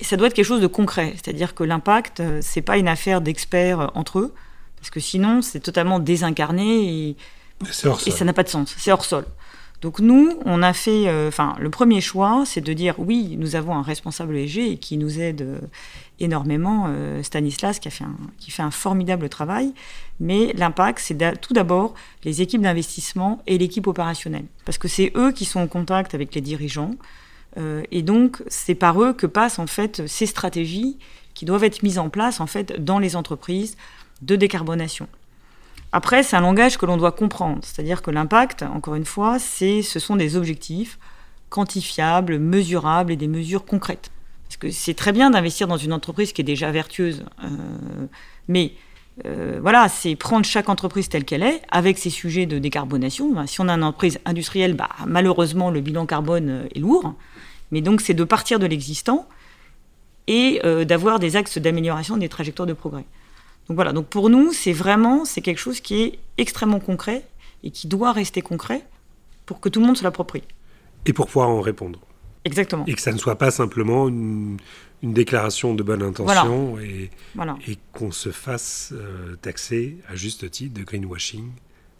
ça 0.00 0.16
doit 0.16 0.28
être 0.28 0.34
quelque 0.34 0.46
chose 0.46 0.60
de 0.60 0.66
concret, 0.66 1.14
c'est-à-dire 1.14 1.54
que 1.54 1.64
l'impact, 1.64 2.20
euh, 2.20 2.38
c'est 2.42 2.62
pas 2.62 2.78
une 2.78 2.88
affaire 2.88 3.20
d'experts 3.20 3.90
entre 3.94 4.18
eux, 4.20 4.34
parce 4.76 4.90
que 4.90 5.00
sinon 5.00 5.42
c'est 5.42 5.60
totalement 5.60 5.98
désincarné 5.98 7.08
et, 7.08 7.16
et 7.62 8.10
ça 8.10 8.24
n'a 8.24 8.32
pas 8.32 8.42
de 8.42 8.48
sens, 8.48 8.74
c'est 8.78 8.92
hors 8.92 9.04
sol. 9.04 9.24
Donc 9.80 9.98
nous, 9.98 10.38
on 10.44 10.62
a 10.62 10.74
fait, 10.74 11.08
euh, 11.08 11.28
enfin, 11.28 11.56
le 11.58 11.70
premier 11.70 12.02
choix, 12.02 12.44
c'est 12.44 12.60
de 12.60 12.72
dire 12.72 12.94
oui, 12.98 13.36
nous 13.38 13.56
avons 13.56 13.74
un 13.74 13.82
responsable 13.82 14.36
ESG 14.36 14.78
qui 14.78 14.98
nous 14.98 15.20
aide 15.20 15.40
euh, 15.40 15.58
énormément, 16.18 16.86
euh, 16.88 17.22
Stanislas, 17.22 17.78
qui, 17.78 17.90
fait 17.90 18.04
un, 18.04 18.16
qui 18.38 18.50
fait 18.50 18.62
un 18.62 18.70
formidable 18.70 19.30
travail. 19.30 19.72
Mais 20.18 20.52
l'impact, 20.52 20.98
c'est 20.98 21.40
tout 21.40 21.54
d'abord 21.54 21.94
les 22.24 22.42
équipes 22.42 22.60
d'investissement 22.60 23.42
et 23.46 23.56
l'équipe 23.56 23.86
opérationnelle, 23.86 24.44
parce 24.66 24.76
que 24.76 24.88
c'est 24.88 25.12
eux 25.16 25.32
qui 25.32 25.46
sont 25.46 25.60
en 25.60 25.66
contact 25.66 26.14
avec 26.14 26.34
les 26.34 26.42
dirigeants, 26.42 26.94
et 27.90 28.02
donc 28.02 28.42
c'est 28.48 28.76
par 28.76 29.02
eux 29.02 29.12
que 29.12 29.26
passent 29.26 29.58
en 29.58 29.66
fait 29.66 30.06
ces 30.06 30.26
stratégies 30.26 30.98
qui 31.34 31.46
doivent 31.46 31.64
être 31.64 31.82
mises 31.82 31.98
en 31.98 32.10
place 32.10 32.38
en 32.38 32.46
fait 32.46 32.84
dans 32.84 32.98
les 32.98 33.16
entreprises 33.16 33.76
de 34.22 34.36
décarbonation. 34.36 35.08
Après, 35.92 36.22
c'est 36.22 36.36
un 36.36 36.40
langage 36.40 36.78
que 36.78 36.86
l'on 36.86 36.96
doit 36.96 37.12
comprendre. 37.12 37.58
C'est-à-dire 37.62 38.02
que 38.02 38.10
l'impact, 38.10 38.62
encore 38.62 38.94
une 38.94 39.04
fois, 39.04 39.38
c'est, 39.38 39.82
ce 39.82 39.98
sont 39.98 40.16
des 40.16 40.36
objectifs 40.36 40.98
quantifiables, 41.48 42.38
mesurables 42.38 43.12
et 43.12 43.16
des 43.16 43.26
mesures 43.26 43.64
concrètes. 43.64 44.10
Parce 44.46 44.56
que 44.56 44.70
c'est 44.70 44.94
très 44.94 45.12
bien 45.12 45.30
d'investir 45.30 45.66
dans 45.66 45.76
une 45.76 45.92
entreprise 45.92 46.32
qui 46.32 46.40
est 46.40 46.44
déjà 46.44 46.70
vertueuse. 46.70 47.24
Euh, 47.44 47.48
mais 48.48 48.72
euh, 49.26 49.58
voilà, 49.60 49.88
c'est 49.88 50.14
prendre 50.14 50.46
chaque 50.46 50.68
entreprise 50.68 51.08
telle 51.08 51.24
qu'elle 51.24 51.42
est, 51.42 51.60
avec 51.70 51.98
ses 51.98 52.10
sujets 52.10 52.46
de 52.46 52.58
décarbonation. 52.58 53.46
Si 53.46 53.60
on 53.60 53.68
a 53.68 53.72
une 53.72 53.82
entreprise 53.82 54.20
industrielle, 54.24 54.74
bah, 54.74 54.88
malheureusement, 55.06 55.70
le 55.70 55.80
bilan 55.80 56.06
carbone 56.06 56.48
euh, 56.48 56.68
est 56.74 56.78
lourd. 56.78 57.14
Mais 57.72 57.80
donc, 57.80 58.00
c'est 58.00 58.14
de 58.14 58.24
partir 58.24 58.58
de 58.58 58.66
l'existant 58.66 59.28
et 60.26 60.60
d'avoir 60.86 61.18
des 61.18 61.34
axes 61.34 61.58
d'amélioration 61.58 62.16
des 62.16 62.28
trajectoires 62.28 62.66
de 62.66 62.72
progrès. 62.72 63.04
Donc 63.68 63.76
voilà, 63.76 63.92
donc 63.92 64.06
pour 64.06 64.30
nous, 64.30 64.52
c'est 64.52 64.72
vraiment 64.72 65.24
c'est 65.24 65.40
quelque 65.40 65.58
chose 65.58 65.80
qui 65.80 66.02
est 66.02 66.18
extrêmement 66.38 66.80
concret 66.80 67.24
et 67.62 67.70
qui 67.70 67.86
doit 67.86 68.12
rester 68.12 68.42
concret 68.42 68.84
pour 69.46 69.60
que 69.60 69.68
tout 69.68 69.80
le 69.80 69.86
monde 69.86 69.96
se 69.96 70.04
l'approprie. 70.04 70.42
Et 71.06 71.12
pour 71.12 71.26
pouvoir 71.26 71.48
en 71.48 71.60
répondre. 71.60 72.00
Exactement. 72.44 72.84
Et 72.86 72.94
que 72.94 73.00
ça 73.00 73.12
ne 73.12 73.18
soit 73.18 73.36
pas 73.36 73.50
simplement 73.50 74.08
une, 74.08 74.58
déclaration 75.02 75.74
de 75.74 75.82
bonne 75.82 76.02
intention 76.02 76.78
et, 76.78 77.10
et 77.66 77.78
qu'on 77.92 78.12
se 78.12 78.30
fasse 78.30 78.92
euh, 78.92 79.34
taxer 79.40 79.96
à 80.08 80.14
juste 80.14 80.50
titre 80.50 80.78
de 80.78 80.84
greenwashing 80.84 81.50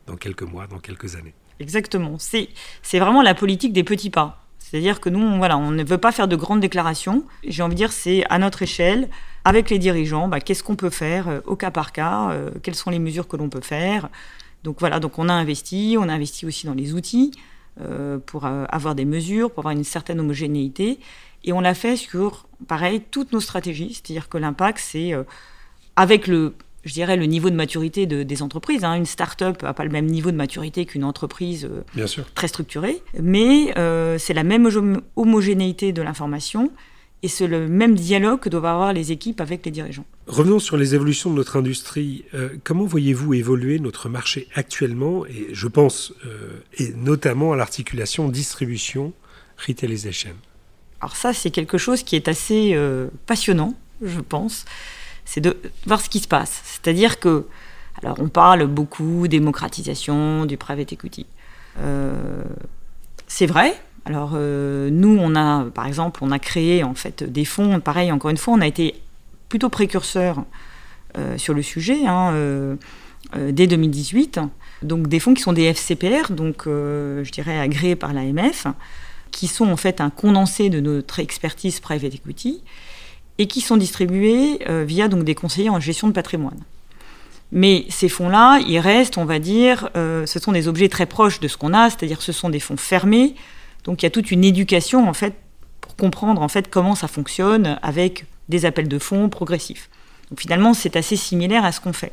dans 0.07 0.17
quelques 0.17 0.43
mois, 0.43 0.67
dans 0.67 0.79
quelques 0.79 1.17
années. 1.17 1.35
Exactement. 1.61 2.17
C'est 2.19 2.99
vraiment 2.99 3.23
la 3.23 3.35
politique 3.35 3.73
des 3.73 3.85
petits 3.85 4.11
pas. 4.11 4.45
C'est-à-dire 4.70 5.00
que 5.00 5.08
nous, 5.08 5.38
voilà, 5.38 5.58
on 5.58 5.72
ne 5.72 5.82
veut 5.82 5.98
pas 5.98 6.12
faire 6.12 6.28
de 6.28 6.36
grandes 6.36 6.60
déclarations. 6.60 7.24
J'ai 7.44 7.64
envie 7.64 7.74
de 7.74 7.78
dire, 7.78 7.90
c'est 7.90 8.24
à 8.30 8.38
notre 8.38 8.62
échelle, 8.62 9.08
avec 9.44 9.68
les 9.68 9.80
dirigeants, 9.80 10.28
bah, 10.28 10.38
qu'est-ce 10.38 10.62
qu'on 10.62 10.76
peut 10.76 10.90
faire 10.90 11.26
euh, 11.26 11.40
au 11.44 11.56
cas 11.56 11.72
par 11.72 11.90
cas, 11.90 12.30
euh, 12.30 12.50
quelles 12.62 12.76
sont 12.76 12.90
les 12.90 13.00
mesures 13.00 13.26
que 13.26 13.36
l'on 13.36 13.48
peut 13.48 13.62
faire. 13.62 14.08
Donc 14.62 14.78
voilà, 14.78 15.00
donc 15.00 15.18
on 15.18 15.28
a 15.28 15.32
investi, 15.32 15.96
on 15.98 16.08
a 16.08 16.12
investi 16.12 16.46
aussi 16.46 16.66
dans 16.66 16.74
les 16.74 16.94
outils 16.94 17.32
euh, 17.80 18.18
pour 18.24 18.44
avoir 18.44 18.94
des 18.94 19.04
mesures, 19.04 19.50
pour 19.50 19.62
avoir 19.62 19.72
une 19.72 19.82
certaine 19.82 20.20
homogénéité. 20.20 21.00
Et 21.42 21.52
on 21.52 21.60
l'a 21.60 21.74
fait 21.74 21.96
sur, 21.96 22.46
pareil, 22.68 23.02
toutes 23.10 23.32
nos 23.32 23.40
stratégies. 23.40 23.94
C'est-à-dire 23.94 24.28
que 24.28 24.38
l'impact, 24.38 24.78
c'est 24.78 25.14
avec 25.96 26.28
le, 26.28 26.54
je 26.84 26.92
dirais, 26.92 27.16
le 27.16 27.26
niveau 27.26 27.50
de 27.50 27.54
maturité 27.54 28.06
des 28.06 28.42
entreprises. 28.42 28.84
Hein. 28.84 28.94
Une 28.94 29.06
start-up 29.06 29.62
n'a 29.62 29.75
pas 29.75 29.84
le 29.84 29.90
même 29.90 30.06
niveau 30.06 30.30
de 30.30 30.37
maturité 30.37 30.87
qu'une 30.87 31.04
entreprise 31.04 31.68
très 32.34 32.49
structurée. 32.49 33.02
Mais 33.20 33.72
c'est 34.18 34.34
la 34.34 34.44
même 34.44 34.68
homogénéité 35.16 35.92
de 35.92 36.02
l'information 36.02 36.70
et 37.22 37.28
c'est 37.28 37.46
le 37.46 37.68
même 37.68 37.94
dialogue 37.94 38.40
que 38.40 38.49
doivent 38.49 38.64
avoir 38.66 38.92
les 38.92 39.12
équipes 39.12 39.40
avec 39.40 39.64
les 39.64 39.70
dirigeants. 39.70 40.06
Revenons 40.26 40.58
sur 40.58 40.76
les 40.76 40.94
évolutions 40.94 41.30
de 41.30 41.37
notre 41.37 41.58
industrie. 41.58 42.25
Euh, 42.34 42.50
comment 42.64 42.84
voyez-vous 42.84 43.34
évoluer 43.34 43.78
notre 43.78 44.08
marché 44.08 44.49
actuellement 44.54 45.26
Et 45.26 45.49
je 45.52 45.68
pense 45.68 46.14
euh, 46.25 46.62
et 46.78 46.92
notamment 46.94 47.52
à 47.52 47.56
l'articulation 47.56 48.28
distribution 48.28 49.12
retailization. 49.66 50.30
Alors 51.00 51.16
ça, 51.16 51.34
c'est 51.34 51.50
quelque 51.50 51.76
chose 51.76 52.02
qui 52.02 52.16
est 52.16 52.28
assez 52.28 52.72
euh, 52.75 53.08
passionnant, 53.26 53.75
je 54.02 54.20
pense. 54.20 54.64
C'est 55.30 55.40
de 55.40 55.56
voir 55.87 56.00
ce 56.00 56.08
qui 56.08 56.18
se 56.18 56.26
passe. 56.26 56.60
C'est-à-dire 56.64 57.20
que, 57.20 57.46
alors 58.02 58.16
on 58.18 58.28
parle 58.28 58.66
beaucoup 58.66 59.28
démocratisation 59.28 60.44
du 60.44 60.56
private 60.56 60.92
equity. 60.92 61.26
c'est 63.28 63.46
vrai, 63.46 63.76
alors 64.04 64.32
euh, 64.34 64.90
nous, 64.90 65.16
on 65.20 65.34
a, 65.37 65.64
par 65.64 65.87
exemple, 65.87 66.20
on 66.22 66.30
a 66.30 66.38
créé 66.38 66.82
en 66.82 66.94
fait 66.94 67.22
des 67.22 67.44
fonds. 67.44 67.80
Pareil, 67.80 68.10
encore 68.12 68.30
une 68.30 68.37
fois, 68.37 68.54
on 68.54 68.60
a 68.60 68.66
été 68.66 68.94
plutôt 69.49 69.68
précurseur 69.68 70.44
euh, 71.18 71.37
sur 71.38 71.54
le 71.54 71.62
sujet 71.62 72.06
hein, 72.06 72.32
euh, 72.32 72.76
dès 73.34 73.66
2018. 73.66 74.40
Donc 74.82 75.08
des 75.08 75.20
fonds 75.20 75.34
qui 75.34 75.42
sont 75.42 75.52
des 75.52 75.64
FCPR, 75.64 76.32
donc 76.32 76.62
je 76.66 77.30
dirais 77.30 77.58
agréés 77.58 77.96
par 77.96 78.14
l'AMF, 78.14 78.66
qui 79.30 79.46
sont 79.46 79.68
en 79.70 79.76
fait 79.76 80.00
un 80.00 80.08
condensé 80.08 80.70
de 80.70 80.80
notre 80.80 81.20
expertise 81.20 81.80
private 81.80 82.14
equity 82.14 82.62
et 83.40 83.49
qui 83.49 83.61
sont 83.61 83.76
distribués 83.76 84.61
via 84.85 85.09
donc 85.09 85.25
des 85.25 85.35
conseillers 85.35 85.70
en 85.70 85.80
gestion 85.80 86.06
de 86.06 86.12
patrimoine. 86.12 86.61
Mais 87.50 87.87
ces 87.88 88.09
fonds-là, 88.09 88.61
ils 88.68 88.78
restent, 88.78 89.18
on 89.18 89.25
va 89.25 89.40
dire, 89.40 89.90
ce 89.94 90.38
sont 90.38 90.52
des 90.52 90.68
objets 90.68 90.88
très 90.88 91.06
proches 91.06 91.40
de 91.40 91.49
ce 91.49 91.56
qu'on 91.56 91.75
a, 91.75 91.90
c'est-à-dire 91.90 92.23
ce 92.23 92.30
sont 92.30 92.50
des 92.50 92.61
fonds 92.61 92.76
fermés 92.76 93.35
donc 93.85 94.02
il 94.02 94.06
y 94.06 94.09
a 94.09 94.11
toute 94.11 94.30
une 94.30 94.44
éducation 94.44 95.09
en 95.09 95.14
fait 95.14 95.35
pour 95.80 95.97
comprendre 95.97 96.42
en 96.42 96.49
fait 96.49 96.68
comment 96.68 96.94
ça 96.94 97.09
fonctionne 97.09 97.78
avec 97.82 98.26
des 98.49 98.64
appels 98.64 98.88
de 98.88 98.99
fonds 98.99 99.28
progressifs. 99.28 99.88
Donc 100.30 100.40
finalement 100.40 100.75
c'est 100.75 100.97
assez 100.97 101.16
similaire 101.16 101.64
à 101.64 101.73
ce 101.73 101.80
qu'on 101.80 101.92
fait. 101.92 102.12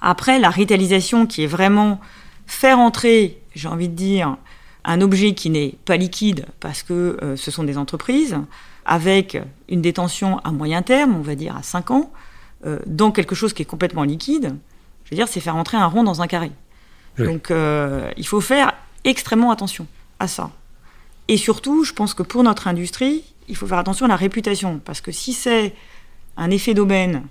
Après 0.00 0.38
la 0.38 0.50
réalisation 0.50 1.26
qui 1.26 1.42
est 1.44 1.46
vraiment 1.46 2.00
faire 2.46 2.78
entrer, 2.78 3.38
j'ai 3.54 3.68
envie 3.68 3.88
de 3.88 3.94
dire, 3.94 4.36
un 4.84 5.00
objet 5.00 5.34
qui 5.34 5.50
n'est 5.50 5.74
pas 5.84 5.96
liquide 5.96 6.46
parce 6.60 6.82
que 6.82 7.34
ce 7.36 7.50
sont 7.50 7.64
des 7.64 7.76
entreprises, 7.76 8.36
avec 8.86 9.36
une 9.68 9.82
détention 9.82 10.38
à 10.38 10.52
moyen 10.52 10.80
terme, 10.80 11.16
on 11.16 11.22
va 11.22 11.34
dire 11.34 11.56
à 11.56 11.62
5 11.62 11.90
ans, 11.90 12.12
dans 12.86 13.10
quelque 13.10 13.34
chose 13.34 13.52
qui 13.52 13.62
est 13.62 13.66
complètement 13.66 14.04
liquide, 14.04 14.56
je 15.04 15.10
veux 15.10 15.16
dire, 15.16 15.28
c'est 15.28 15.40
faire 15.40 15.56
entrer 15.56 15.76
un 15.76 15.86
rond 15.86 16.02
dans 16.02 16.22
un 16.22 16.26
carré. 16.26 16.52
Donc 17.18 17.50
il 17.50 18.26
faut 18.26 18.40
faire 18.40 18.72
extrêmement 19.04 19.50
attention 19.50 19.86
à 20.18 20.28
ça. 20.28 20.50
Et 21.28 21.36
surtout, 21.36 21.84
je 21.84 21.92
pense 21.92 22.14
que 22.14 22.22
pour 22.22 22.42
notre 22.44 22.68
industrie, 22.68 23.24
il 23.48 23.56
faut 23.56 23.66
faire 23.66 23.78
attention 23.78 24.06
à 24.06 24.08
la 24.08 24.16
réputation, 24.16 24.80
parce 24.84 25.00
que 25.00 25.12
si 25.12 25.32
c'est 25.32 25.74
un 26.36 26.50
effet 26.50 26.72
d'aubaine 26.72 27.24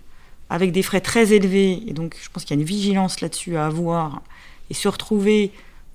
avec 0.50 0.72
des 0.72 0.84
frais 0.84 1.02
très 1.02 1.34
élevés, 1.34 1.84
et 1.88 1.94
donc 1.94 2.18
je 2.22 2.30
pense 2.30 2.44
qu'il 2.44 2.56
y 2.56 2.60
a 2.60 2.62
une 2.62 2.68
vigilance 2.68 3.22
là-dessus 3.22 3.58
à 3.58 3.66
avoir, 3.66 4.22
et 4.70 4.74
se 4.74 4.88
retrouver 4.88 5.52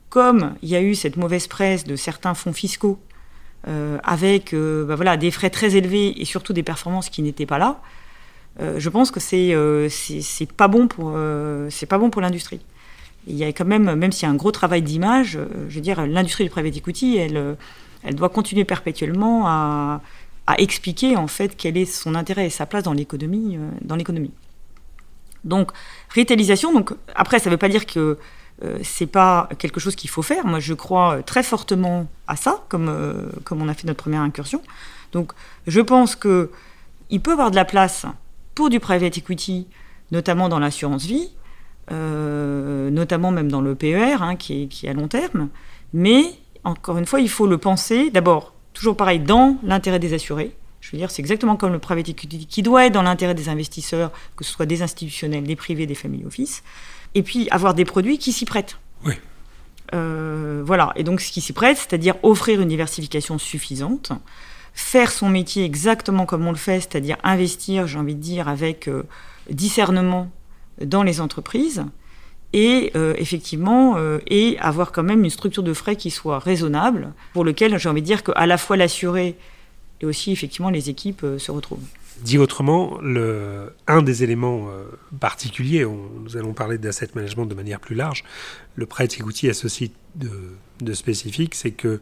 comme 0.08 0.54
il 0.62 0.68
y 0.70 0.76
a 0.76 0.82
eu 0.82 0.94
cette 0.94 1.16
mauvaise 1.16 1.46
presse 1.46 1.84
de 1.84 1.96
certains 1.96 2.34
fonds 2.34 2.52
fiscaux, 2.52 2.98
euh, 3.68 3.98
avec 4.04 4.54
euh, 4.54 4.86
bah 4.86 4.96
voilà, 4.96 5.16
des 5.16 5.30
frais 5.30 5.50
très 5.50 5.76
élevés 5.76 6.20
et 6.20 6.24
surtout 6.24 6.52
des 6.52 6.62
performances 6.62 7.10
qui 7.10 7.22
n'étaient 7.22 7.46
pas 7.46 7.58
là, 7.58 7.80
euh, 8.60 8.78
je 8.78 8.88
pense 8.88 9.10
que 9.10 9.20
c'est 9.20 9.54
c'est 9.90 10.52
pas 10.52 10.68
bon 10.68 10.88
pour 10.88 11.16
c'est 11.70 11.90
bon 11.90 12.10
pour 12.10 12.22
l'industrie. 12.22 12.60
Il 13.26 13.36
y 13.36 13.44
a 13.44 13.48
quand 13.48 13.66
même, 13.66 13.94
même 13.94 14.12
s'il 14.12 14.26
y 14.26 14.30
a 14.30 14.32
un 14.32 14.36
gros 14.36 14.50
travail 14.50 14.80
d'image, 14.80 15.38
je 15.68 15.74
veux 15.74 15.80
dire, 15.82 16.06
l'industrie 16.06 16.44
du 16.44 16.50
private 16.50 16.76
equity, 16.76 17.16
elle 17.18 17.56
elle 18.02 18.14
doit 18.14 18.30
continuer 18.30 18.64
perpétuellement 18.64 19.46
à, 19.46 20.00
expliquer 20.58 21.16
en 21.16 21.28
fait 21.28 21.56
quel 21.56 21.76
est 21.76 21.84
son 21.84 22.16
intérêt 22.16 22.46
et 22.46 22.50
sa 22.50 22.66
place 22.66 22.82
dans 22.82 22.92
l'économie. 22.92 23.56
Dans. 23.82 23.96
Donc, 25.44 25.70
rétalisation, 26.08 26.72
donc, 26.72 26.92
après, 27.14 27.38
ça 27.38 27.48
ne 27.48 27.54
veut 27.54 27.58
pas 27.58 27.68
dire 27.68 27.86
que 27.86 28.18
euh, 28.62 28.78
c'est 28.82 29.06
pas 29.06 29.48
quelque 29.58 29.80
chose 29.80 29.94
qu'il 29.94 30.10
faut 30.10 30.22
faire. 30.22 30.46
Moi, 30.46 30.60
je 30.60 30.74
crois 30.74 31.22
très 31.22 31.42
fortement 31.42 32.06
à 32.26 32.36
ça, 32.36 32.62
comme, 32.68 32.88
euh, 32.88 33.28
comme 33.44 33.62
on 33.62 33.68
a 33.68 33.74
fait 33.74 33.86
notre 33.86 34.02
première 34.02 34.22
incursion. 34.22 34.62
Donc, 35.12 35.32
je 35.66 35.80
pense 35.80 36.16
que 36.16 36.50
il 37.10 37.20
peut 37.20 37.32
avoir 37.32 37.50
de 37.50 37.56
la 37.56 37.64
place 37.64 38.06
pour 38.54 38.70
du 38.70 38.78
private 38.78 39.18
equity, 39.18 39.66
notamment 40.12 40.48
dans 40.48 40.58
l'assurance 40.58 41.04
vie, 41.04 41.30
notamment 41.90 43.32
même 43.32 43.50
dans 43.50 43.60
le 43.60 43.74
PER, 43.74 44.18
hein, 44.20 44.36
qui, 44.36 44.62
est, 44.62 44.66
qui 44.68 44.86
est 44.86 44.90
à 44.90 44.92
long 44.92 45.08
terme, 45.08 45.48
mais 45.92 46.22
encore 46.62 46.98
une 46.98 47.06
fois, 47.06 47.20
il 47.20 47.28
faut 47.28 47.46
le 47.46 47.58
penser 47.58 48.10
d'abord, 48.10 48.54
toujours 48.74 48.96
pareil, 48.96 49.20
dans 49.20 49.56
l'intérêt 49.62 49.98
des 49.98 50.14
assurés. 50.14 50.54
Je 50.80 50.92
veux 50.92 50.98
dire, 50.98 51.10
c'est 51.10 51.20
exactement 51.20 51.56
comme 51.56 51.72
le 51.72 51.78
private 51.78 52.08
equity 52.08 52.46
qui 52.46 52.62
doit 52.62 52.86
être 52.86 52.92
dans 52.92 53.02
l'intérêt 53.02 53.34
des 53.34 53.48
investisseurs, 53.48 54.12
que 54.36 54.44
ce 54.44 54.52
soit 54.52 54.66
des 54.66 54.82
institutionnels, 54.82 55.44
des 55.44 55.56
privés, 55.56 55.86
des 55.86 55.94
family 55.94 56.24
office. 56.24 56.62
Et 57.14 57.22
puis 57.22 57.48
avoir 57.50 57.74
des 57.74 57.84
produits 57.84 58.18
qui 58.18 58.32
s'y 58.32 58.44
prêtent. 58.44 58.78
Oui. 59.04 59.14
Euh, 59.94 60.62
voilà. 60.64 60.92
Et 60.96 61.04
donc 61.04 61.20
ce 61.20 61.32
qui 61.32 61.40
s'y 61.40 61.52
prête, 61.52 61.76
c'est-à-dire 61.76 62.14
offrir 62.22 62.60
une 62.60 62.68
diversification 62.68 63.38
suffisante, 63.38 64.12
faire 64.74 65.10
son 65.10 65.28
métier 65.28 65.64
exactement 65.64 66.26
comme 66.26 66.46
on 66.46 66.52
le 66.52 66.56
fait, 66.56 66.80
c'est-à-dire 66.80 67.16
investir, 67.24 67.86
j'ai 67.86 67.98
envie 67.98 68.14
de 68.14 68.20
dire, 68.20 68.48
avec 68.48 68.88
euh, 68.88 69.04
discernement 69.50 70.30
dans 70.80 71.02
les 71.02 71.20
entreprises, 71.20 71.84
et 72.52 72.90
euh, 72.96 73.14
effectivement 73.18 73.96
et 74.26 74.58
avoir 74.58 74.90
quand 74.90 75.04
même 75.04 75.22
une 75.22 75.30
structure 75.30 75.62
de 75.62 75.72
frais 75.72 75.94
qui 75.94 76.10
soit 76.10 76.40
raisonnable 76.40 77.12
pour 77.32 77.44
lequel 77.44 77.78
j'ai 77.78 77.88
envie 77.88 78.00
de 78.00 78.06
dire 78.06 78.24
qu'à 78.24 78.46
la 78.46 78.58
fois 78.58 78.76
l'assuré 78.76 79.36
et 80.00 80.06
aussi 80.06 80.32
effectivement 80.32 80.70
les 80.70 80.90
équipes 80.90 81.24
se 81.38 81.50
retrouvent. 81.52 81.86
Dit 82.22 82.38
autrement, 82.38 83.00
un 83.86 84.02
des 84.02 84.24
éléments 84.24 84.68
particuliers, 85.20 85.84
nous 85.84 86.36
allons 86.36 86.52
parler 86.52 86.78
d'asset 86.78 87.08
management 87.14 87.46
de 87.46 87.54
manière 87.54 87.80
plus 87.80 87.94
large, 87.94 88.24
le 88.76 88.86
private 88.86 89.14
equity 89.14 89.48
a 89.48 89.54
ceci 89.54 89.92
de, 90.16 90.92
spécifique, 90.92 91.54
c'est 91.54 91.70
que 91.70 92.00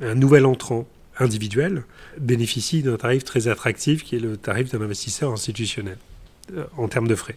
un 0.00 0.14
nouvel 0.14 0.44
entrant 0.44 0.86
individuel 1.18 1.84
bénéficie 2.20 2.82
d'un 2.82 2.96
tarif 2.96 3.24
très 3.24 3.48
attractif 3.48 4.04
qui 4.04 4.16
est 4.16 4.20
le 4.20 4.36
tarif 4.36 4.70
d'un 4.70 4.82
investisseur 4.82 5.32
institutionnel 5.32 5.96
en 6.76 6.88
termes 6.88 7.08
de 7.08 7.14
frais. 7.14 7.36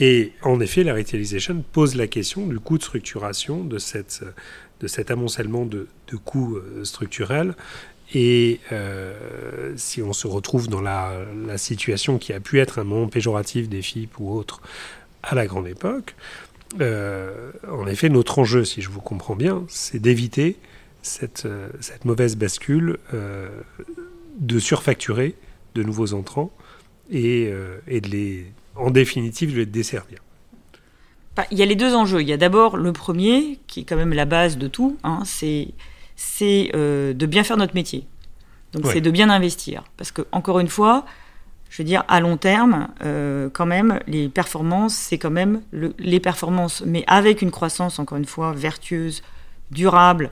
Et 0.00 0.32
en 0.42 0.60
effet, 0.60 0.82
la 0.82 0.94
retailization 0.94 1.64
pose 1.72 1.94
la 1.94 2.06
question 2.06 2.46
du 2.46 2.58
coût 2.58 2.78
de 2.78 2.82
structuration 2.82 3.64
de, 3.64 3.78
cet 3.78 5.10
amoncellement 5.10 5.64
de, 5.64 5.88
de 6.08 6.16
coûts 6.16 6.56
euh, 6.56 6.84
structurels. 6.84 7.54
Et 8.14 8.60
euh, 8.72 9.72
si 9.76 10.02
on 10.02 10.12
se 10.12 10.26
retrouve 10.26 10.68
dans 10.68 10.80
la, 10.80 11.12
situation 11.56 12.18
qui 12.18 12.32
a 12.32 12.40
pu 12.40 12.60
être 12.60 12.78
un 12.78 12.84
moment 12.84 13.08
péjoratif 13.08 13.68
des 13.68 13.82
FIP 13.82 14.18
ou 14.20 14.32
autres 14.32 14.60
à 15.22 15.34
la 15.34 15.46
grande 15.46 15.66
époque, 15.66 16.14
euh, 16.80 17.50
en 17.68 17.86
effet, 17.86 18.08
notre 18.08 18.38
enjeu, 18.38 18.64
si 18.64 18.82
je 18.82 18.90
vous 18.90 19.00
comprends 19.00 19.36
bien, 19.36 19.64
c'est 19.68 19.98
d'éviter 19.98 20.56
cette, 21.02 21.48
cette, 21.80 22.04
mauvaise 22.04 22.36
bascule 22.36 22.98
de 24.38 24.58
surfacturer 24.58 25.34
de 25.74 25.82
nouveaux 25.82 26.14
entrants 26.14 26.50
et, 27.10 27.52
et 27.86 28.00
de 28.00 28.08
les 28.08 28.46
en 28.74 28.90
définitive, 28.90 29.52
de 29.52 29.58
les 29.58 29.66
desservir 29.66 30.18
bah, 31.36 31.44
il 31.50 31.58
y 31.58 31.62
a 31.62 31.66
les 31.66 31.76
deux 31.76 31.94
enjeux. 31.94 32.22
Il 32.22 32.28
y 32.28 32.32
a 32.32 32.38
d'abord 32.38 32.78
le 32.78 32.92
premier, 32.92 33.58
qui 33.66 33.80
est 33.80 33.84
quand 33.84 33.96
même 33.96 34.14
la 34.14 34.24
base 34.24 34.56
de 34.56 34.68
tout, 34.68 34.96
hein, 35.04 35.20
c'est 35.26 35.68
euh, 36.42 37.12
de 37.12 37.26
bien 37.26 37.44
faire 37.44 37.56
notre 37.56 37.74
métier. 37.74 38.06
Donc 38.72 38.86
c'est 38.92 39.00
de 39.00 39.10
bien 39.10 39.30
investir. 39.30 39.84
Parce 39.96 40.10
que, 40.10 40.22
encore 40.32 40.60
une 40.60 40.68
fois, 40.68 41.06
je 41.70 41.82
veux 41.82 41.86
dire, 41.86 42.04
à 42.08 42.20
long 42.20 42.36
terme, 42.36 42.88
euh, 43.04 43.48
quand 43.52 43.66
même, 43.66 44.00
les 44.06 44.28
performances, 44.28 44.94
c'est 44.94 45.18
quand 45.18 45.30
même 45.30 45.62
les 45.98 46.20
performances, 46.20 46.82
mais 46.84 47.04
avec 47.06 47.42
une 47.42 47.50
croissance, 47.50 47.98
encore 47.98 48.18
une 48.18 48.24
fois, 48.26 48.52
vertueuse, 48.52 49.22
durable. 49.70 50.30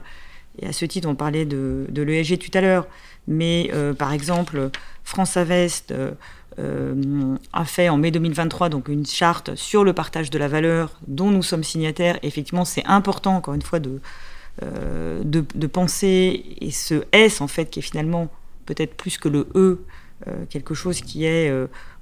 Et 0.59 0.67
à 0.67 0.73
ce 0.73 0.85
titre, 0.85 1.09
on 1.09 1.15
parlait 1.15 1.45
de, 1.45 1.85
de 1.89 2.01
l'ESG 2.01 2.39
tout 2.39 2.55
à 2.57 2.61
l'heure. 2.61 2.87
Mais 3.27 3.69
euh, 3.73 3.93
par 3.93 4.13
exemple, 4.13 4.69
France 5.03 5.37
euh, 5.37 7.35
a 7.51 7.65
fait 7.65 7.89
en 7.89 7.97
mai 7.97 8.11
2023 8.11 8.69
donc 8.69 8.87
une 8.87 9.05
charte 9.05 9.55
sur 9.55 9.83
le 9.83 9.93
partage 9.93 10.29
de 10.29 10.37
la 10.37 10.47
valeur 10.47 10.99
dont 11.07 11.31
nous 11.31 11.43
sommes 11.43 11.63
signataires. 11.63 12.17
effectivement, 12.23 12.65
c'est 12.65 12.85
important, 12.85 13.35
encore 13.35 13.55
une 13.55 13.61
fois, 13.61 13.79
de, 13.79 13.99
euh, 14.63 15.21
de, 15.23 15.67
penser, 15.67 16.55
et 16.61 16.71
ce 16.71 17.03
S, 17.11 17.41
en 17.41 17.47
fait, 17.47 17.69
qui 17.69 17.79
est 17.79 17.81
finalement 17.81 18.29
peut-être 18.65 18.95
plus 18.95 19.17
que 19.17 19.29
le 19.29 19.47
E, 19.55 19.81
euh, 20.27 20.45
quelque 20.49 20.73
chose 20.73 21.01
qui 21.01 21.25
est 21.25 21.51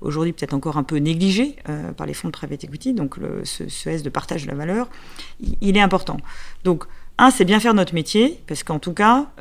aujourd'hui 0.02 0.34
peut-être 0.34 0.54
encore 0.54 0.78
un 0.78 0.84
peu 0.84 0.98
négligé 0.98 1.56
par 1.98 2.06
les 2.06 2.13
fonds 2.13 2.28
de 2.28 2.34
private 2.34 2.63
equity, 2.63 2.94
donc 2.94 3.18
ce, 3.44 3.89
S 3.89 4.04
de 4.04 4.10
partage 4.10 4.44
de 4.44 4.48
la 4.48 4.56
valeur, 4.56 4.89
il, 5.62 5.76
est 5.78 5.82
important. 5.82 6.18
Donc, 6.63 6.86
un, 7.18 7.32
c'est 7.32 7.46
bien 7.46 7.60
faire 7.60 7.74
notre 7.74 7.94
métier, 7.94 8.39
parce 8.48 8.63
qu'en 8.63 8.80
tout 8.80 8.94
cas, 8.94 9.32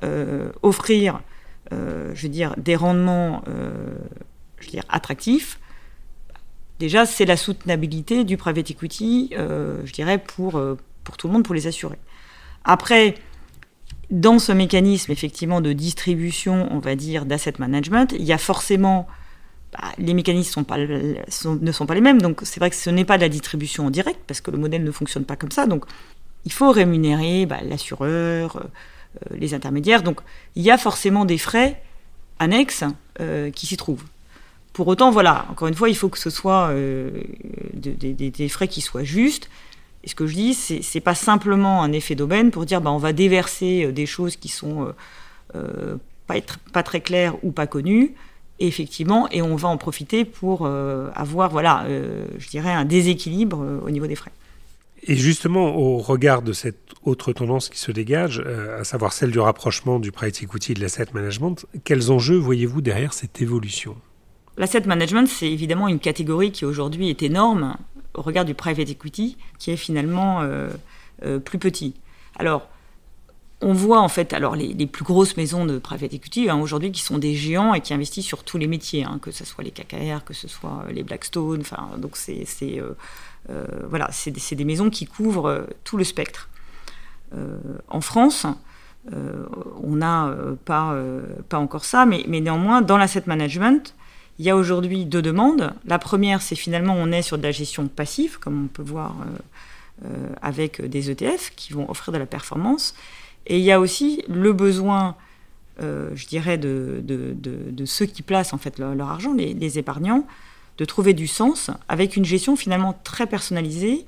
offrir, 0.62 1.20
je 1.70 2.22
veux 2.22 2.28
dire, 2.28 2.54
des 2.56 2.76
rendements 2.76 3.42
je 4.62 4.68
veux 4.68 4.72
dire, 4.72 4.84
attractif. 4.88 5.58
Déjà, 6.78 7.06
c'est 7.06 7.26
la 7.26 7.36
soutenabilité 7.36 8.24
du 8.24 8.36
private 8.36 8.70
equity, 8.70 9.30
euh, 9.36 9.82
je 9.84 9.92
dirais, 9.92 10.18
pour, 10.18 10.56
euh, 10.56 10.76
pour 11.04 11.16
tout 11.16 11.26
le 11.26 11.32
monde, 11.32 11.44
pour 11.44 11.54
les 11.54 11.66
assurer. 11.66 11.98
Après, 12.64 13.14
dans 14.10 14.38
ce 14.38 14.52
mécanisme, 14.52 15.12
effectivement, 15.12 15.60
de 15.60 15.72
distribution, 15.72 16.68
on 16.70 16.78
va 16.78 16.94
dire, 16.94 17.24
d'asset 17.24 17.54
management, 17.58 18.14
il 18.18 18.24
y 18.24 18.32
a 18.32 18.38
forcément... 18.38 19.06
Bah, 19.72 19.88
les 19.96 20.12
mécanismes 20.12 20.60
ne 20.60 21.72
sont 21.72 21.86
pas 21.86 21.94
les 21.94 22.00
mêmes, 22.02 22.20
donc 22.20 22.40
c'est 22.44 22.60
vrai 22.60 22.68
que 22.68 22.76
ce 22.76 22.90
n'est 22.90 23.06
pas 23.06 23.16
de 23.16 23.22
la 23.22 23.30
distribution 23.30 23.86
en 23.86 23.90
direct, 23.90 24.20
parce 24.26 24.42
que 24.42 24.50
le 24.50 24.58
modèle 24.58 24.84
ne 24.84 24.90
fonctionne 24.90 25.24
pas 25.24 25.36
comme 25.36 25.50
ça. 25.50 25.66
Donc, 25.66 25.86
il 26.44 26.52
faut 26.52 26.70
rémunérer 26.70 27.46
bah, 27.46 27.60
l'assureur, 27.62 28.56
euh, 28.56 29.36
les 29.36 29.54
intermédiaires. 29.54 30.02
Donc, 30.02 30.20
il 30.56 30.62
y 30.62 30.70
a 30.70 30.76
forcément 30.76 31.24
des 31.24 31.38
frais 31.38 31.82
annexes 32.38 32.84
qui 33.54 33.66
s'y 33.66 33.76
trouvent. 33.76 34.04
Pour 34.72 34.88
autant, 34.88 35.10
voilà, 35.10 35.46
encore 35.50 35.68
une 35.68 35.74
fois, 35.74 35.90
il 35.90 35.96
faut 35.96 36.08
que 36.08 36.18
ce 36.18 36.30
soit 36.30 36.68
euh, 36.70 37.10
des, 37.74 38.48
frais 38.48 38.68
qui 38.68 38.80
soient 38.80 39.04
justes. 39.04 39.50
Et 40.04 40.08
ce 40.08 40.14
que 40.14 40.26
je 40.26 40.34
dis, 40.34 40.54
c'est, 40.54 40.80
n'est 40.94 41.00
pas 41.00 41.14
simplement 41.14 41.82
un 41.82 41.92
effet 41.92 42.14
d'aubaine 42.14 42.50
pour 42.50 42.66
dire, 42.66 42.80
bah, 42.80 42.90
on 42.90 42.98
va 42.98 43.12
déverser 43.12 43.84
euh, 43.84 43.92
des 43.92 44.06
choses 44.06 44.36
qui 44.36 44.48
sont 44.48 44.92
euh, 45.54 45.96
pas, 46.26 46.34
pas 46.72 46.82
très 46.82 47.00
claires 47.00 47.36
ou 47.42 47.52
pas 47.52 47.66
connues, 47.66 48.14
et 48.58 48.66
effectivement, 48.66 49.28
et 49.30 49.42
on 49.42 49.56
va 49.56 49.68
en 49.68 49.76
profiter 49.76 50.24
pour 50.24 50.66
avoir, 50.66 51.50
voilà, 51.50 51.84
je 52.38 52.48
dirais, 52.48 52.70
un 52.70 52.84
déséquilibre 52.84 53.80
au 53.84 53.90
niveau 53.90 54.06
des 54.06 54.14
frais. 54.14 54.30
Et 55.04 55.16
justement, 55.16 55.74
au 55.76 55.98
regard 55.98 56.42
de 56.42 56.52
cette 56.52 56.78
autre 57.02 57.32
tendance 57.32 57.68
qui 57.68 57.78
se 57.80 57.90
dégage, 57.90 58.38
à 58.78 58.84
savoir 58.84 59.14
celle 59.14 59.32
du 59.32 59.40
rapprochement 59.40 59.98
du 59.98 60.12
private 60.12 60.42
equity 60.44 60.72
et 60.72 60.74
de 60.76 60.80
l'asset 60.80 61.06
management, 61.12 61.66
quels 61.82 62.12
enjeux 62.12 62.36
voyez-vous 62.36 62.82
derrière 62.82 63.14
cette 63.14 63.42
évolution? 63.42 63.96
L'asset 64.58 64.82
management, 64.82 65.26
c'est 65.26 65.50
évidemment 65.50 65.88
une 65.88 65.98
catégorie 65.98 66.52
qui 66.52 66.64
aujourd'hui 66.64 67.08
est 67.08 67.22
énorme 67.22 67.76
au 68.14 68.22
regard 68.22 68.44
du 68.44 68.54
private 68.54 68.88
equity, 68.88 69.36
qui 69.58 69.70
est 69.70 69.76
finalement 69.76 70.42
euh, 70.42 70.68
euh, 71.24 71.38
plus 71.38 71.58
petit. 71.58 71.94
Alors, 72.38 72.68
on 73.60 73.72
voit 73.72 74.00
en 74.00 74.08
fait 74.08 74.32
alors 74.32 74.56
les, 74.56 74.86
plus 74.86 75.04
grosses 75.04 75.36
maisons 75.36 75.64
de 75.64 75.78
private 75.78 76.12
equity 76.12 76.50
hein, 76.50 76.58
aujourd'hui 76.58 76.90
qui 76.90 77.00
sont 77.00 77.18
des 77.18 77.34
géants 77.34 77.74
et 77.74 77.80
qui 77.80 77.94
investissent 77.94 78.26
sur 78.26 78.42
tous 78.42 78.58
les 78.58 78.66
métiers, 78.66 79.04
hein, 79.04 79.20
que 79.22 79.30
ce 79.30 79.44
soit 79.44 79.62
les 79.62 79.70
KKR, 79.70 80.24
que 80.24 80.34
ce 80.34 80.48
soit 80.48 80.84
les 80.90 81.04
Blackstone. 81.04 81.60
Enfin, 81.60 81.90
donc 81.98 82.16
c'est 82.16 82.44
euh, 82.80 83.64
voilà, 83.88 84.08
c'est 84.10 84.54
des 84.54 84.64
maisons 84.64 84.90
qui 84.90 85.06
couvrent 85.06 85.66
tout 85.84 85.96
le 85.96 86.04
spectre. 86.04 86.48
en 87.88 88.00
France, 88.00 88.46
on 89.12 89.96
n'a 89.96 90.34
pas, 90.64 90.96
pas 91.48 91.58
encore 91.58 91.84
ça, 91.84 92.04
mais, 92.04 92.24
mais 92.28 92.40
néanmoins, 92.40 92.82
dans 92.82 92.96
l'asset 92.96 93.24
management, 93.26 93.94
il 94.42 94.46
y 94.46 94.50
a 94.50 94.56
aujourd'hui 94.56 95.04
deux 95.04 95.22
demandes. 95.22 95.72
La 95.86 96.00
première, 96.00 96.42
c'est 96.42 96.56
finalement 96.56 96.94
on 96.96 97.12
est 97.12 97.22
sur 97.22 97.38
de 97.38 97.44
la 97.44 97.52
gestion 97.52 97.86
passive, 97.86 98.40
comme 98.40 98.64
on 98.64 98.66
peut 98.66 98.82
voir 98.82 99.14
avec 100.40 100.84
des 100.84 101.12
ETF 101.12 101.52
qui 101.54 101.72
vont 101.72 101.88
offrir 101.88 102.12
de 102.12 102.18
la 102.18 102.26
performance. 102.26 102.96
Et 103.46 103.58
il 103.58 103.62
y 103.62 103.70
a 103.70 103.78
aussi 103.78 104.24
le 104.28 104.52
besoin, 104.52 105.14
je 105.78 106.26
dirais, 106.26 106.58
de, 106.58 107.04
ceux 107.84 108.06
qui 108.06 108.22
placent 108.22 108.52
en 108.52 108.58
fait 108.58 108.80
leur, 108.80 109.08
argent, 109.08 109.32
les, 109.32 109.78
épargnants, 109.78 110.26
de 110.76 110.84
trouver 110.84 111.14
du 111.14 111.28
sens 111.28 111.70
avec 111.88 112.16
une 112.16 112.24
gestion 112.24 112.56
finalement 112.56 112.98
très 113.04 113.28
personnalisée 113.28 114.06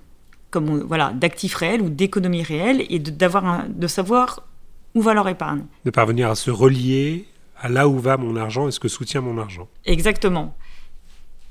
comme 0.51 0.81
voilà, 0.81 1.13
d'actifs 1.13 1.55
réels 1.55 1.81
ou 1.81 1.91
d'économies 1.91 2.43
réelles 2.43 2.85
et 2.91 2.99
d'avoir 2.99 3.69
de 3.69 3.87
savoir 3.87 4.43
où 4.97 5.01
va 5.01 5.15
leur 5.15 5.29
épargne. 5.29 5.63
De 5.85 5.93
parvenir 5.93 6.29
à 6.29 6.35
se 6.35 6.51
relier 6.51 7.27
à 7.65 7.69
là 7.71 7.89
où 7.89 7.99
va 7.99 8.19
mon 8.19 8.37
argent 8.37 8.69
et 8.69 8.71
ce 8.71 8.79
que 8.79 8.89
soutient 8.89 9.23
mon 9.23 9.39
argent. 9.39 9.69
Exactement. 9.87 10.55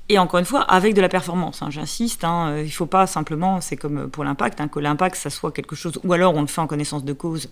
Et 0.08 0.16
encore 0.18 0.38
une 0.38 0.46
fois, 0.46 0.60
avec 0.60 0.94
de 0.94 1.00
la 1.00 1.08
performance, 1.08 1.60
hein, 1.60 1.70
j'insiste, 1.70 2.22
hein, 2.22 2.50
euh, 2.50 2.62
il 2.62 2.66
ne 2.66 2.70
faut 2.70 2.86
pas 2.86 3.08
simplement, 3.08 3.60
c'est 3.60 3.76
comme 3.76 4.08
pour 4.08 4.22
l'impact, 4.22 4.60
hein, 4.60 4.68
que 4.68 4.78
l'impact, 4.78 5.16
ça 5.16 5.28
soit 5.28 5.50
quelque 5.50 5.74
chose, 5.74 5.98
ou 6.04 6.12
alors 6.12 6.34
on 6.36 6.42
le 6.42 6.46
fait 6.46 6.60
en 6.60 6.68
connaissance 6.68 7.04
de 7.04 7.12
cause, 7.12 7.50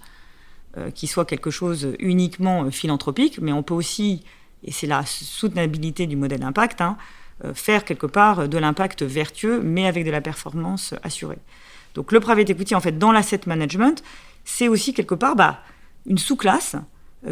euh, 0.76 0.92
qui 0.92 1.08
soit 1.08 1.24
quelque 1.24 1.50
chose 1.50 1.96
uniquement 1.98 2.62
euh, 2.62 2.70
philanthropique, 2.70 3.40
mais 3.40 3.52
on 3.52 3.64
peut 3.64 3.74
aussi, 3.74 4.22
et 4.62 4.70
c'est 4.70 4.86
la 4.86 5.04
soutenabilité 5.06 6.06
du 6.06 6.14
modèle 6.14 6.44
impact, 6.44 6.82
faire 7.54 7.84
quelque 7.84 8.06
part 8.06 8.48
de 8.48 8.58
l'impact 8.58 9.02
vertueux, 9.02 9.60
mais 9.60 9.88
avec 9.88 10.04
de 10.04 10.12
la 10.12 10.20
performance 10.20 10.94
assurée. 11.02 11.38
Donc 11.94 12.12
le 12.12 12.20
private 12.20 12.48
equity, 12.50 12.76
en 12.76 12.80
fait, 12.80 12.96
dans 12.96 13.10
l'asset 13.10 13.40
management, 13.46 14.04
c'est 14.44 14.68
aussi 14.68 14.94
quelque 14.94 15.16
part 15.16 15.34
bah, 15.34 15.58
une 16.06 16.18
sous-classe 16.18 16.76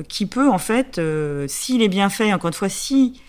qui 0.08 0.26
peut, 0.26 0.48
en 0.48 0.58
fait, 0.58 0.98
euh, 0.98 1.46
s'il 1.48 1.82
est 1.82 1.88
bien 1.88 2.10
fait, 2.10 2.32
encore 2.32 2.48
une 2.48 2.54
fois, 2.54 2.68
si 2.68 3.20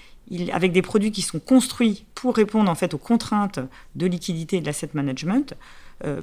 avec 0.53 0.71
des 0.71 0.81
produits 0.81 1.11
qui 1.11 1.21
sont 1.21 1.39
construits 1.39 2.05
pour 2.15 2.35
répondre 2.35 2.71
en 2.71 2.75
fait 2.75 2.93
aux 2.93 2.97
contraintes 2.97 3.59
de 3.95 4.05
liquidité 4.05 4.61
de 4.61 4.65
l'asset 4.65 4.91
management, 4.93 5.55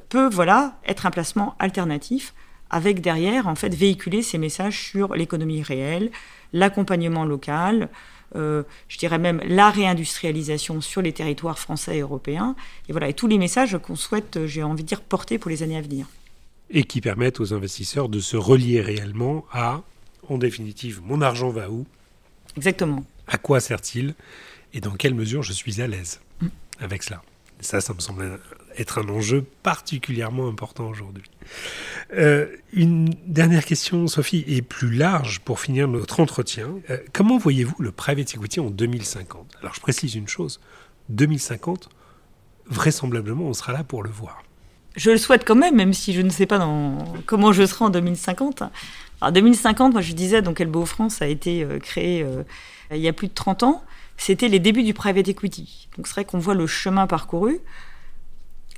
peut 0.08 0.30
voilà 0.30 0.78
être 0.86 1.04
un 1.04 1.10
placement 1.10 1.54
alternatif 1.58 2.32
avec 2.70 3.02
derrière 3.02 3.48
en 3.48 3.54
fait 3.54 3.74
véhiculer 3.74 4.22
ces 4.22 4.38
messages 4.38 4.80
sur 4.80 5.14
l'économie 5.14 5.62
réelle, 5.62 6.10
l'accompagnement 6.54 7.26
local, 7.26 7.90
euh, 8.36 8.62
je 8.88 8.98
dirais 8.98 9.18
même 9.18 9.40
la 9.46 9.70
réindustrialisation 9.70 10.80
sur 10.80 11.00
les 11.00 11.12
territoires 11.12 11.58
français 11.58 11.96
et 11.96 12.00
européens. 12.00 12.54
Et 12.88 12.92
voilà, 12.92 13.08
et 13.08 13.14
tous 13.14 13.26
les 13.26 13.38
messages 13.38 13.78
qu'on 13.78 13.96
souhaite, 13.96 14.36
euh, 14.36 14.46
j'ai 14.46 14.62
envie 14.62 14.82
de 14.82 14.88
dire, 14.88 15.00
porter 15.00 15.38
pour 15.38 15.50
les 15.50 15.62
années 15.62 15.78
à 15.78 15.80
venir. 15.80 16.06
Et 16.70 16.84
qui 16.84 17.00
permettent 17.00 17.40
aux 17.40 17.54
investisseurs 17.54 18.08
de 18.08 18.20
se 18.20 18.36
relier 18.36 18.82
réellement 18.82 19.46
à, 19.52 19.82
en 20.28 20.38
définitive, 20.38 21.00
mon 21.02 21.20
argent 21.20 21.50
va 21.50 21.70
où? 21.70 21.86
Exactement. 22.56 23.04
À 23.26 23.38
quoi 23.38 23.60
sert-il? 23.60 24.14
Et 24.74 24.80
dans 24.80 24.92
quelle 24.92 25.14
mesure 25.14 25.42
je 25.42 25.52
suis 25.52 25.80
à 25.80 25.86
l'aise 25.86 26.20
mm. 26.40 26.48
avec 26.80 27.02
cela? 27.02 27.22
Ça, 27.60 27.80
ça 27.80 27.92
me 27.92 28.00
semble 28.00 28.38
être 28.76 28.98
un 28.98 29.08
enjeu 29.08 29.44
particulièrement 29.62 30.48
important 30.48 30.88
aujourd'hui. 30.88 31.24
Euh, 32.14 32.46
une 32.72 33.10
dernière 33.26 33.64
question, 33.64 34.06
Sophie, 34.06 34.44
est 34.46 34.62
plus 34.62 34.94
large 34.94 35.40
pour 35.40 35.58
finir 35.60 35.88
notre 35.88 36.20
entretien. 36.20 36.74
Euh, 36.90 36.98
comment 37.12 37.36
voyez-vous 37.36 37.74
le 37.80 37.90
private 37.90 38.34
equity 38.34 38.60
en 38.60 38.70
2050 38.70 39.56
Alors 39.60 39.74
je 39.74 39.80
précise 39.80 40.14
une 40.14 40.28
chose, 40.28 40.60
2050, 41.08 41.88
vraisemblablement, 42.66 43.44
on 43.44 43.54
sera 43.54 43.72
là 43.72 43.82
pour 43.82 44.02
le 44.02 44.10
voir. 44.10 44.42
Je 44.96 45.10
le 45.10 45.18
souhaite 45.18 45.44
quand 45.44 45.54
même, 45.54 45.76
même 45.76 45.92
si 45.92 46.12
je 46.12 46.22
ne 46.22 46.30
sais 46.30 46.46
pas 46.46 46.58
dans... 46.58 46.98
comment 47.26 47.52
je 47.52 47.64
serai 47.66 47.84
en 47.84 47.90
2050. 47.90 48.62
En 49.20 49.30
2050, 49.32 49.92
moi 49.92 50.02
je 50.02 50.12
disais, 50.12 50.42
donc 50.42 50.60
LBO 50.60 50.86
France 50.86 51.22
a 51.22 51.26
été 51.26 51.64
euh, 51.64 51.78
créé 51.78 52.26
il 52.90 52.98
y 52.98 53.08
a 53.08 53.12
plus 53.12 53.28
de 53.28 53.34
30 53.34 53.62
ans. 53.64 53.82
C'était 54.16 54.48
les 54.48 54.58
débuts 54.58 54.82
du 54.82 54.94
private 54.94 55.28
equity. 55.28 55.88
Donc 55.96 56.06
c'est 56.06 56.14
vrai 56.14 56.24
qu'on 56.24 56.38
voit 56.38 56.54
le 56.54 56.66
chemin 56.66 57.06
parcouru. 57.06 57.60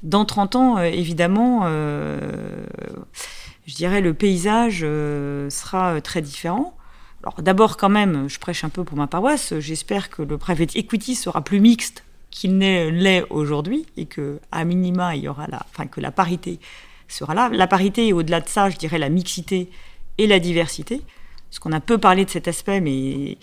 Dans 0.03 0.25
30 0.25 0.57
ans, 0.57 0.79
euh, 0.79 0.85
évidemment, 0.85 1.63
euh, 1.65 2.65
je 3.67 3.75
dirais 3.75 4.01
le 4.01 4.15
paysage 4.15 4.81
euh, 4.83 5.51
sera 5.51 6.01
très 6.01 6.23
différent. 6.23 6.75
Alors 7.23 7.43
d'abord 7.43 7.77
quand 7.77 7.89
même, 7.89 8.29
je 8.29 8.39
prêche 8.39 8.65
un 8.65 8.71
peu 8.71 8.85
pour 8.85 8.97
ma 8.97 9.07
paroisse, 9.07 9.59
j'espère 9.59 10.09
que 10.09 10.23
le 10.23 10.39
private 10.39 10.75
equity 10.75 11.15
sera 11.15 11.43
plus 11.43 11.61
mixte 11.61 12.05
qu'il 12.31 12.59
l'est 12.59 13.25
aujourd'hui 13.29 13.85
et 13.99 14.07
que 14.07 14.41
à 14.53 14.65
minima 14.65 15.17
il 15.17 15.25
y 15.25 15.29
aura 15.29 15.47
la, 15.49 15.67
enfin 15.69 15.87
que 15.87 16.01
la 16.01 16.13
parité 16.13 16.61
sera 17.09 17.35
là. 17.35 17.51
La 17.53 17.67
parité 17.67 18.07
et 18.07 18.13
au-delà 18.15 18.41
de 18.41 18.49
ça, 18.49 18.71
je 18.71 18.79
dirais 18.79 18.99
la 18.99 19.11
mixité 19.11 19.69
et 20.21 20.27
la 20.27 20.39
diversité. 20.39 21.03
Parce 21.49 21.59
qu'on 21.59 21.73
a 21.73 21.81
peu 21.81 21.99
parlé 21.99 22.25
de 22.25 22.31
cet 22.31 22.47
aspect, 22.47 22.81
mais 22.81 23.39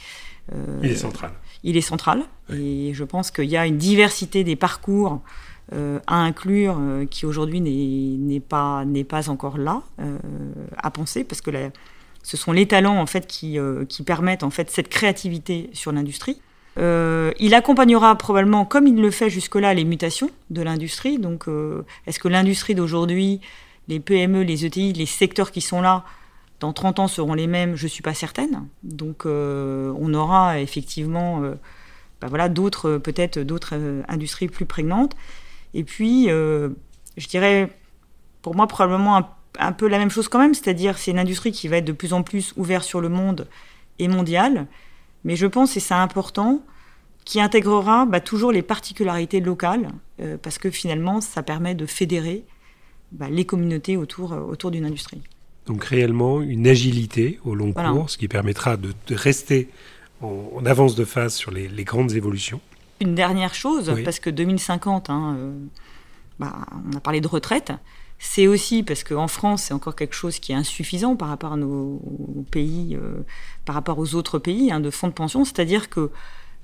il 0.81 0.91
est 0.91 0.95
central. 0.95 1.31
Il 1.63 1.75
est 1.75 1.81
central 1.81 2.23
et 2.53 2.91
je 2.93 3.03
pense 3.03 3.31
qu'il 3.31 3.49
y 3.49 3.57
a 3.57 3.65
une 3.65 3.77
diversité 3.77 4.43
des 4.43 4.55
parcours 4.55 5.21
euh, 5.73 5.99
à 6.07 6.15
inclure 6.15 6.77
euh, 6.79 7.05
qui 7.05 7.25
aujourd'hui 7.25 7.59
n'est 7.59 8.39
pas, 8.39 8.85
pas 9.09 9.29
encore 9.29 9.57
là 9.57 9.81
euh, 9.99 10.17
à 10.77 10.91
penser 10.91 11.25
parce 11.25 11.41
que 11.41 11.51
ce 12.23 12.37
sont 12.37 12.53
les 12.53 12.67
talents 12.67 13.01
en 13.01 13.05
fait 13.05 13.27
qui, 13.27 13.57
qui 13.89 14.03
permettent 14.03 14.43
en 14.43 14.49
fait 14.49 14.69
cette 14.69 14.87
créativité 14.87 15.69
sur 15.73 15.91
l'industrie. 15.91 16.39
il 16.77 17.53
accompagnera 17.53 18.15
probablement, 18.15 18.65
comme 18.65 18.87
il 18.87 18.95
le 18.95 19.11
fait 19.11 19.29
jusque-là, 19.29 19.73
les 19.73 19.83
mutations 19.83 20.29
de 20.49 20.61
l'industrie. 20.61 21.19
Donc, 21.19 21.45
est-ce 22.05 22.19
que 22.19 22.27
l'industrie 22.27 22.75
d'aujourd'hui, 22.75 23.39
les 23.87 23.99
PME, 23.99 24.41
les 24.43 24.65
ETI, 24.65 24.93
les 24.93 25.05
secteurs 25.05 25.51
qui 25.51 25.61
sont 25.61 25.81
là, 25.81 26.03
dans 26.59 26.73
30 26.73 26.99
ans 26.99 27.07
seront 27.07 27.33
les 27.33 27.47
mêmes 27.47 27.75
Je 27.75 27.85
ne 27.85 27.89
suis 27.89 28.01
pas 28.01 28.13
certaine. 28.13 28.67
Donc, 28.83 29.25
on 29.25 30.13
aura 30.13 30.59
effectivement 30.59 31.41
bah 32.19 32.27
voilà, 32.27 32.49
d'autres, 32.49 32.97
peut-être 32.97 33.39
d'autres 33.39 33.75
industries 34.07 34.47
plus 34.47 34.65
prégnantes. 34.65 35.15
Et 35.73 35.83
puis, 35.83 36.29
euh, 36.29 36.69
je 37.17 37.27
dirais, 37.27 37.69
pour 38.41 38.55
moi, 38.55 38.67
probablement 38.67 39.29
un, 39.59 39.71
peu 39.71 39.87
la 39.87 39.99
même 39.99 40.09
chose 40.09 40.27
quand 40.27 40.39
même, 40.39 40.53
c'est-à-dire 40.53 40.97
c'est 40.97 41.11
une 41.11 41.19
industrie 41.19 41.51
qui 41.51 41.67
va 41.67 41.77
être 41.77 41.85
de 41.85 41.91
plus 41.91 42.13
en 42.13 42.23
plus 42.23 42.53
ouverte 42.57 42.83
sur 42.83 43.01
le 43.01 43.09
monde 43.09 43.47
et 43.99 44.07
mondiale, 44.07 44.67
mais 45.23 45.35
je 45.35 45.45
pense, 45.47 45.77
et 45.77 45.79
c'est 45.79 45.93
important, 45.93 46.61
qui 47.25 47.41
intégrera 47.41 48.05
bah, 48.05 48.19
toujours 48.21 48.51
les 48.51 48.61
particularités 48.61 49.39
locales, 49.39 49.89
euh, 50.21 50.37
parce 50.41 50.57
que 50.57 50.71
finalement, 50.71 51.21
ça 51.21 51.43
permet 51.43 51.75
de 51.75 51.85
fédérer 51.85 52.43
bah, 53.11 53.29
les 53.29 53.45
communautés 53.45 53.95
euh, 53.95 53.99
autour 53.99 54.71
d'une 54.71 54.85
industrie. 54.85 55.21
Donc 55.67 55.83
réellement 55.83 56.41
une 56.41 56.65
agilité 56.65 57.39
au 57.45 57.53
long 57.53 57.73
cours, 57.73 58.09
ce 58.09 58.17
qui 58.17 58.27
permettra 58.27 58.77
de, 58.77 58.93
rester 59.11 59.69
en, 60.21 60.65
avance 60.65 60.95
de 60.95 61.05
phase 61.05 61.35
sur 61.35 61.51
les 61.51 61.83
grandes 61.83 62.13
évolutions. 62.13 62.61
Une 62.99 63.13
dernière 63.13 63.53
chose, 63.53 63.93
parce 64.03 64.19
que 64.19 64.29
2050, 64.29 65.09
hein, 65.09 65.35
euh, 65.37 65.51
bah, 66.39 66.55
on 66.91 66.97
a 66.97 66.99
parlé 66.99 67.21
de 67.21 67.27
retraite, 67.27 67.71
c'est 68.17 68.47
aussi 68.47 68.81
parce 68.81 69.03
qu'en 69.03 69.27
France, 69.27 69.63
c'est 69.63 69.73
encore 69.73 69.95
quelque 69.95 70.15
chose 70.15 70.39
qui 70.39 70.51
est 70.51 70.55
insuffisant 70.55 71.15
par 71.15 71.29
rapport 71.29 71.53
à 71.53 71.57
nos 71.57 72.01
pays, 72.49 72.95
euh, 72.95 73.23
par 73.65 73.75
rapport 73.75 73.99
aux 73.99 74.15
autres 74.15 74.39
pays 74.39 74.71
hein, 74.71 74.79
de 74.79 74.89
fonds 74.89 75.09
de 75.09 75.13
pension, 75.13 75.45
c'est-à-dire 75.45 75.89
que 75.89 76.09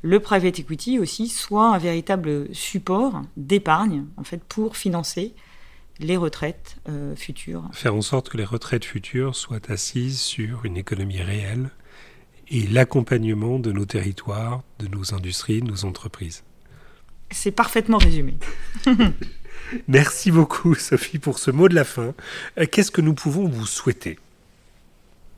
le 0.01 0.19
private 0.19 0.57
equity 0.57 0.97
aussi 0.97 1.27
soit 1.27 1.75
un 1.75 1.77
véritable 1.77 2.47
support 2.53 3.21
d'épargne 3.37 4.05
en 4.17 4.23
fait 4.23 4.43
pour 4.43 4.75
financer 4.75 5.35
les 5.99 6.17
retraites 6.17 6.77
euh, 6.89 7.15
futures. 7.15 7.63
Faire 7.73 7.95
en 7.95 8.01
sorte 8.01 8.29
que 8.29 8.37
les 8.37 8.45
retraites 8.45 8.85
futures 8.85 9.35
soient 9.35 9.71
assises 9.71 10.19
sur 10.19 10.65
une 10.65 10.77
économie 10.77 11.21
réelle 11.21 11.69
et 12.49 12.67
l'accompagnement 12.67 13.59
de 13.59 13.71
nos 13.71 13.85
territoires, 13.85 14.63
de 14.79 14.87
nos 14.87 15.13
industries, 15.13 15.61
de 15.61 15.67
nos 15.67 15.85
entreprises. 15.85 16.43
C'est 17.31 17.51
parfaitement 17.51 17.97
résumé. 17.97 18.35
Merci 19.87 20.29
beaucoup 20.31 20.75
Sophie 20.75 21.19
pour 21.19 21.39
ce 21.39 21.51
mot 21.51 21.67
de 21.69 21.75
la 21.75 21.83
fin. 21.83 22.13
Euh, 22.57 22.65
qu'est-ce 22.69 22.91
que 22.91 23.01
nous 23.01 23.13
pouvons 23.13 23.47
vous 23.47 23.65
souhaiter? 23.65 24.19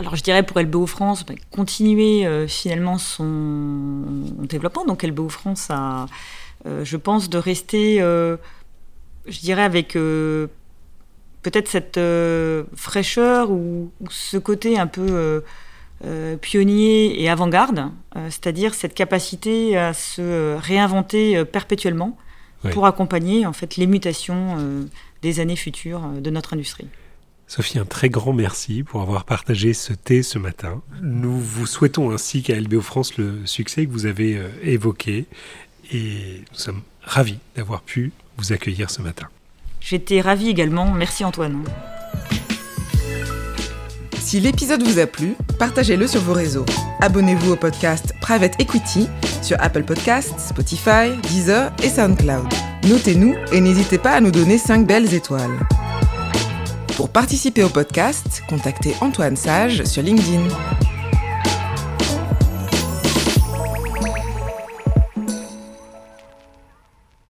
Alors 0.00 0.16
je 0.16 0.22
dirais 0.22 0.42
pour 0.42 0.58
LBO 0.58 0.86
France, 0.86 1.24
bah, 1.26 1.34
continuer 1.50 2.26
euh, 2.26 2.48
finalement 2.48 2.98
son 2.98 4.02
développement. 4.40 4.84
Donc 4.84 5.02
LBO 5.02 5.28
France 5.28 5.68
a, 5.70 6.06
euh, 6.66 6.84
je 6.84 6.96
pense, 6.96 7.28
de 7.28 7.38
rester, 7.38 7.98
je 7.98 9.40
dirais, 9.40 9.62
avec 9.62 9.94
peut-être 11.42 11.68
cette 11.68 11.98
euh, 11.98 12.64
fraîcheur 12.74 13.50
ou, 13.50 13.90
ce 14.08 14.36
côté 14.36 14.78
un 14.78 14.86
peu 14.86 15.06
euh, 15.10 15.40
euh, 16.04 16.36
pionnier 16.36 17.22
et 17.22 17.28
avant-garde, 17.28 17.90
c'est-à-dire 18.14 18.74
cette 18.74 18.94
capacité 18.94 19.76
à 19.76 19.92
se 19.92 20.56
réinventer 20.56 21.44
perpétuellement 21.44 22.16
pour 22.72 22.86
accompagner 22.86 23.46
en 23.46 23.52
fait 23.52 23.76
les 23.76 23.86
mutations 23.86 24.56
des 25.22 25.40
années 25.40 25.56
futures 25.56 26.02
de 26.20 26.30
notre 26.30 26.54
industrie. 26.54 26.86
Sophie, 27.50 27.80
un 27.80 27.84
très 27.84 28.10
grand 28.10 28.32
merci 28.32 28.84
pour 28.84 29.02
avoir 29.02 29.24
partagé 29.24 29.74
ce 29.74 29.92
thé 29.92 30.22
ce 30.22 30.38
matin. 30.38 30.82
Nous 31.02 31.36
vous 31.36 31.66
souhaitons 31.66 32.12
ainsi 32.12 32.44
qu'à 32.44 32.54
LBO 32.54 32.80
France 32.80 33.16
le 33.16 33.44
succès 33.44 33.86
que 33.86 33.90
vous 33.90 34.06
avez 34.06 34.40
évoqué 34.62 35.26
et 35.92 36.44
nous 36.52 36.56
sommes 36.56 36.82
ravis 37.02 37.40
d'avoir 37.56 37.80
pu 37.82 38.12
vous 38.36 38.52
accueillir 38.52 38.88
ce 38.88 39.02
matin. 39.02 39.26
J'étais 39.80 40.20
ravie 40.20 40.48
également. 40.48 40.92
Merci 40.92 41.24
Antoine. 41.24 41.64
Si 44.20 44.38
l'épisode 44.38 44.84
vous 44.84 45.00
a 45.00 45.08
plu, 45.08 45.34
partagez-le 45.58 46.06
sur 46.06 46.20
vos 46.20 46.34
réseaux. 46.34 46.66
Abonnez-vous 47.00 47.54
au 47.54 47.56
podcast 47.56 48.14
Private 48.20 48.60
Equity 48.60 49.08
sur 49.42 49.56
Apple 49.60 49.82
Podcasts, 49.82 50.38
Spotify, 50.38 51.16
Deezer 51.24 51.72
et 51.82 51.88
SoundCloud. 51.88 52.46
Notez-nous 52.84 53.34
et 53.50 53.60
n'hésitez 53.60 53.98
pas 53.98 54.12
à 54.12 54.20
nous 54.20 54.30
donner 54.30 54.56
5 54.56 54.86
belles 54.86 55.12
étoiles. 55.12 55.58
Pour 57.00 57.08
participer 57.08 57.64
au 57.64 57.70
podcast, 57.70 58.42
contactez 58.46 58.94
Antoine 59.00 59.34
Sage 59.34 59.84
sur 59.84 60.02
LinkedIn. 60.02 60.48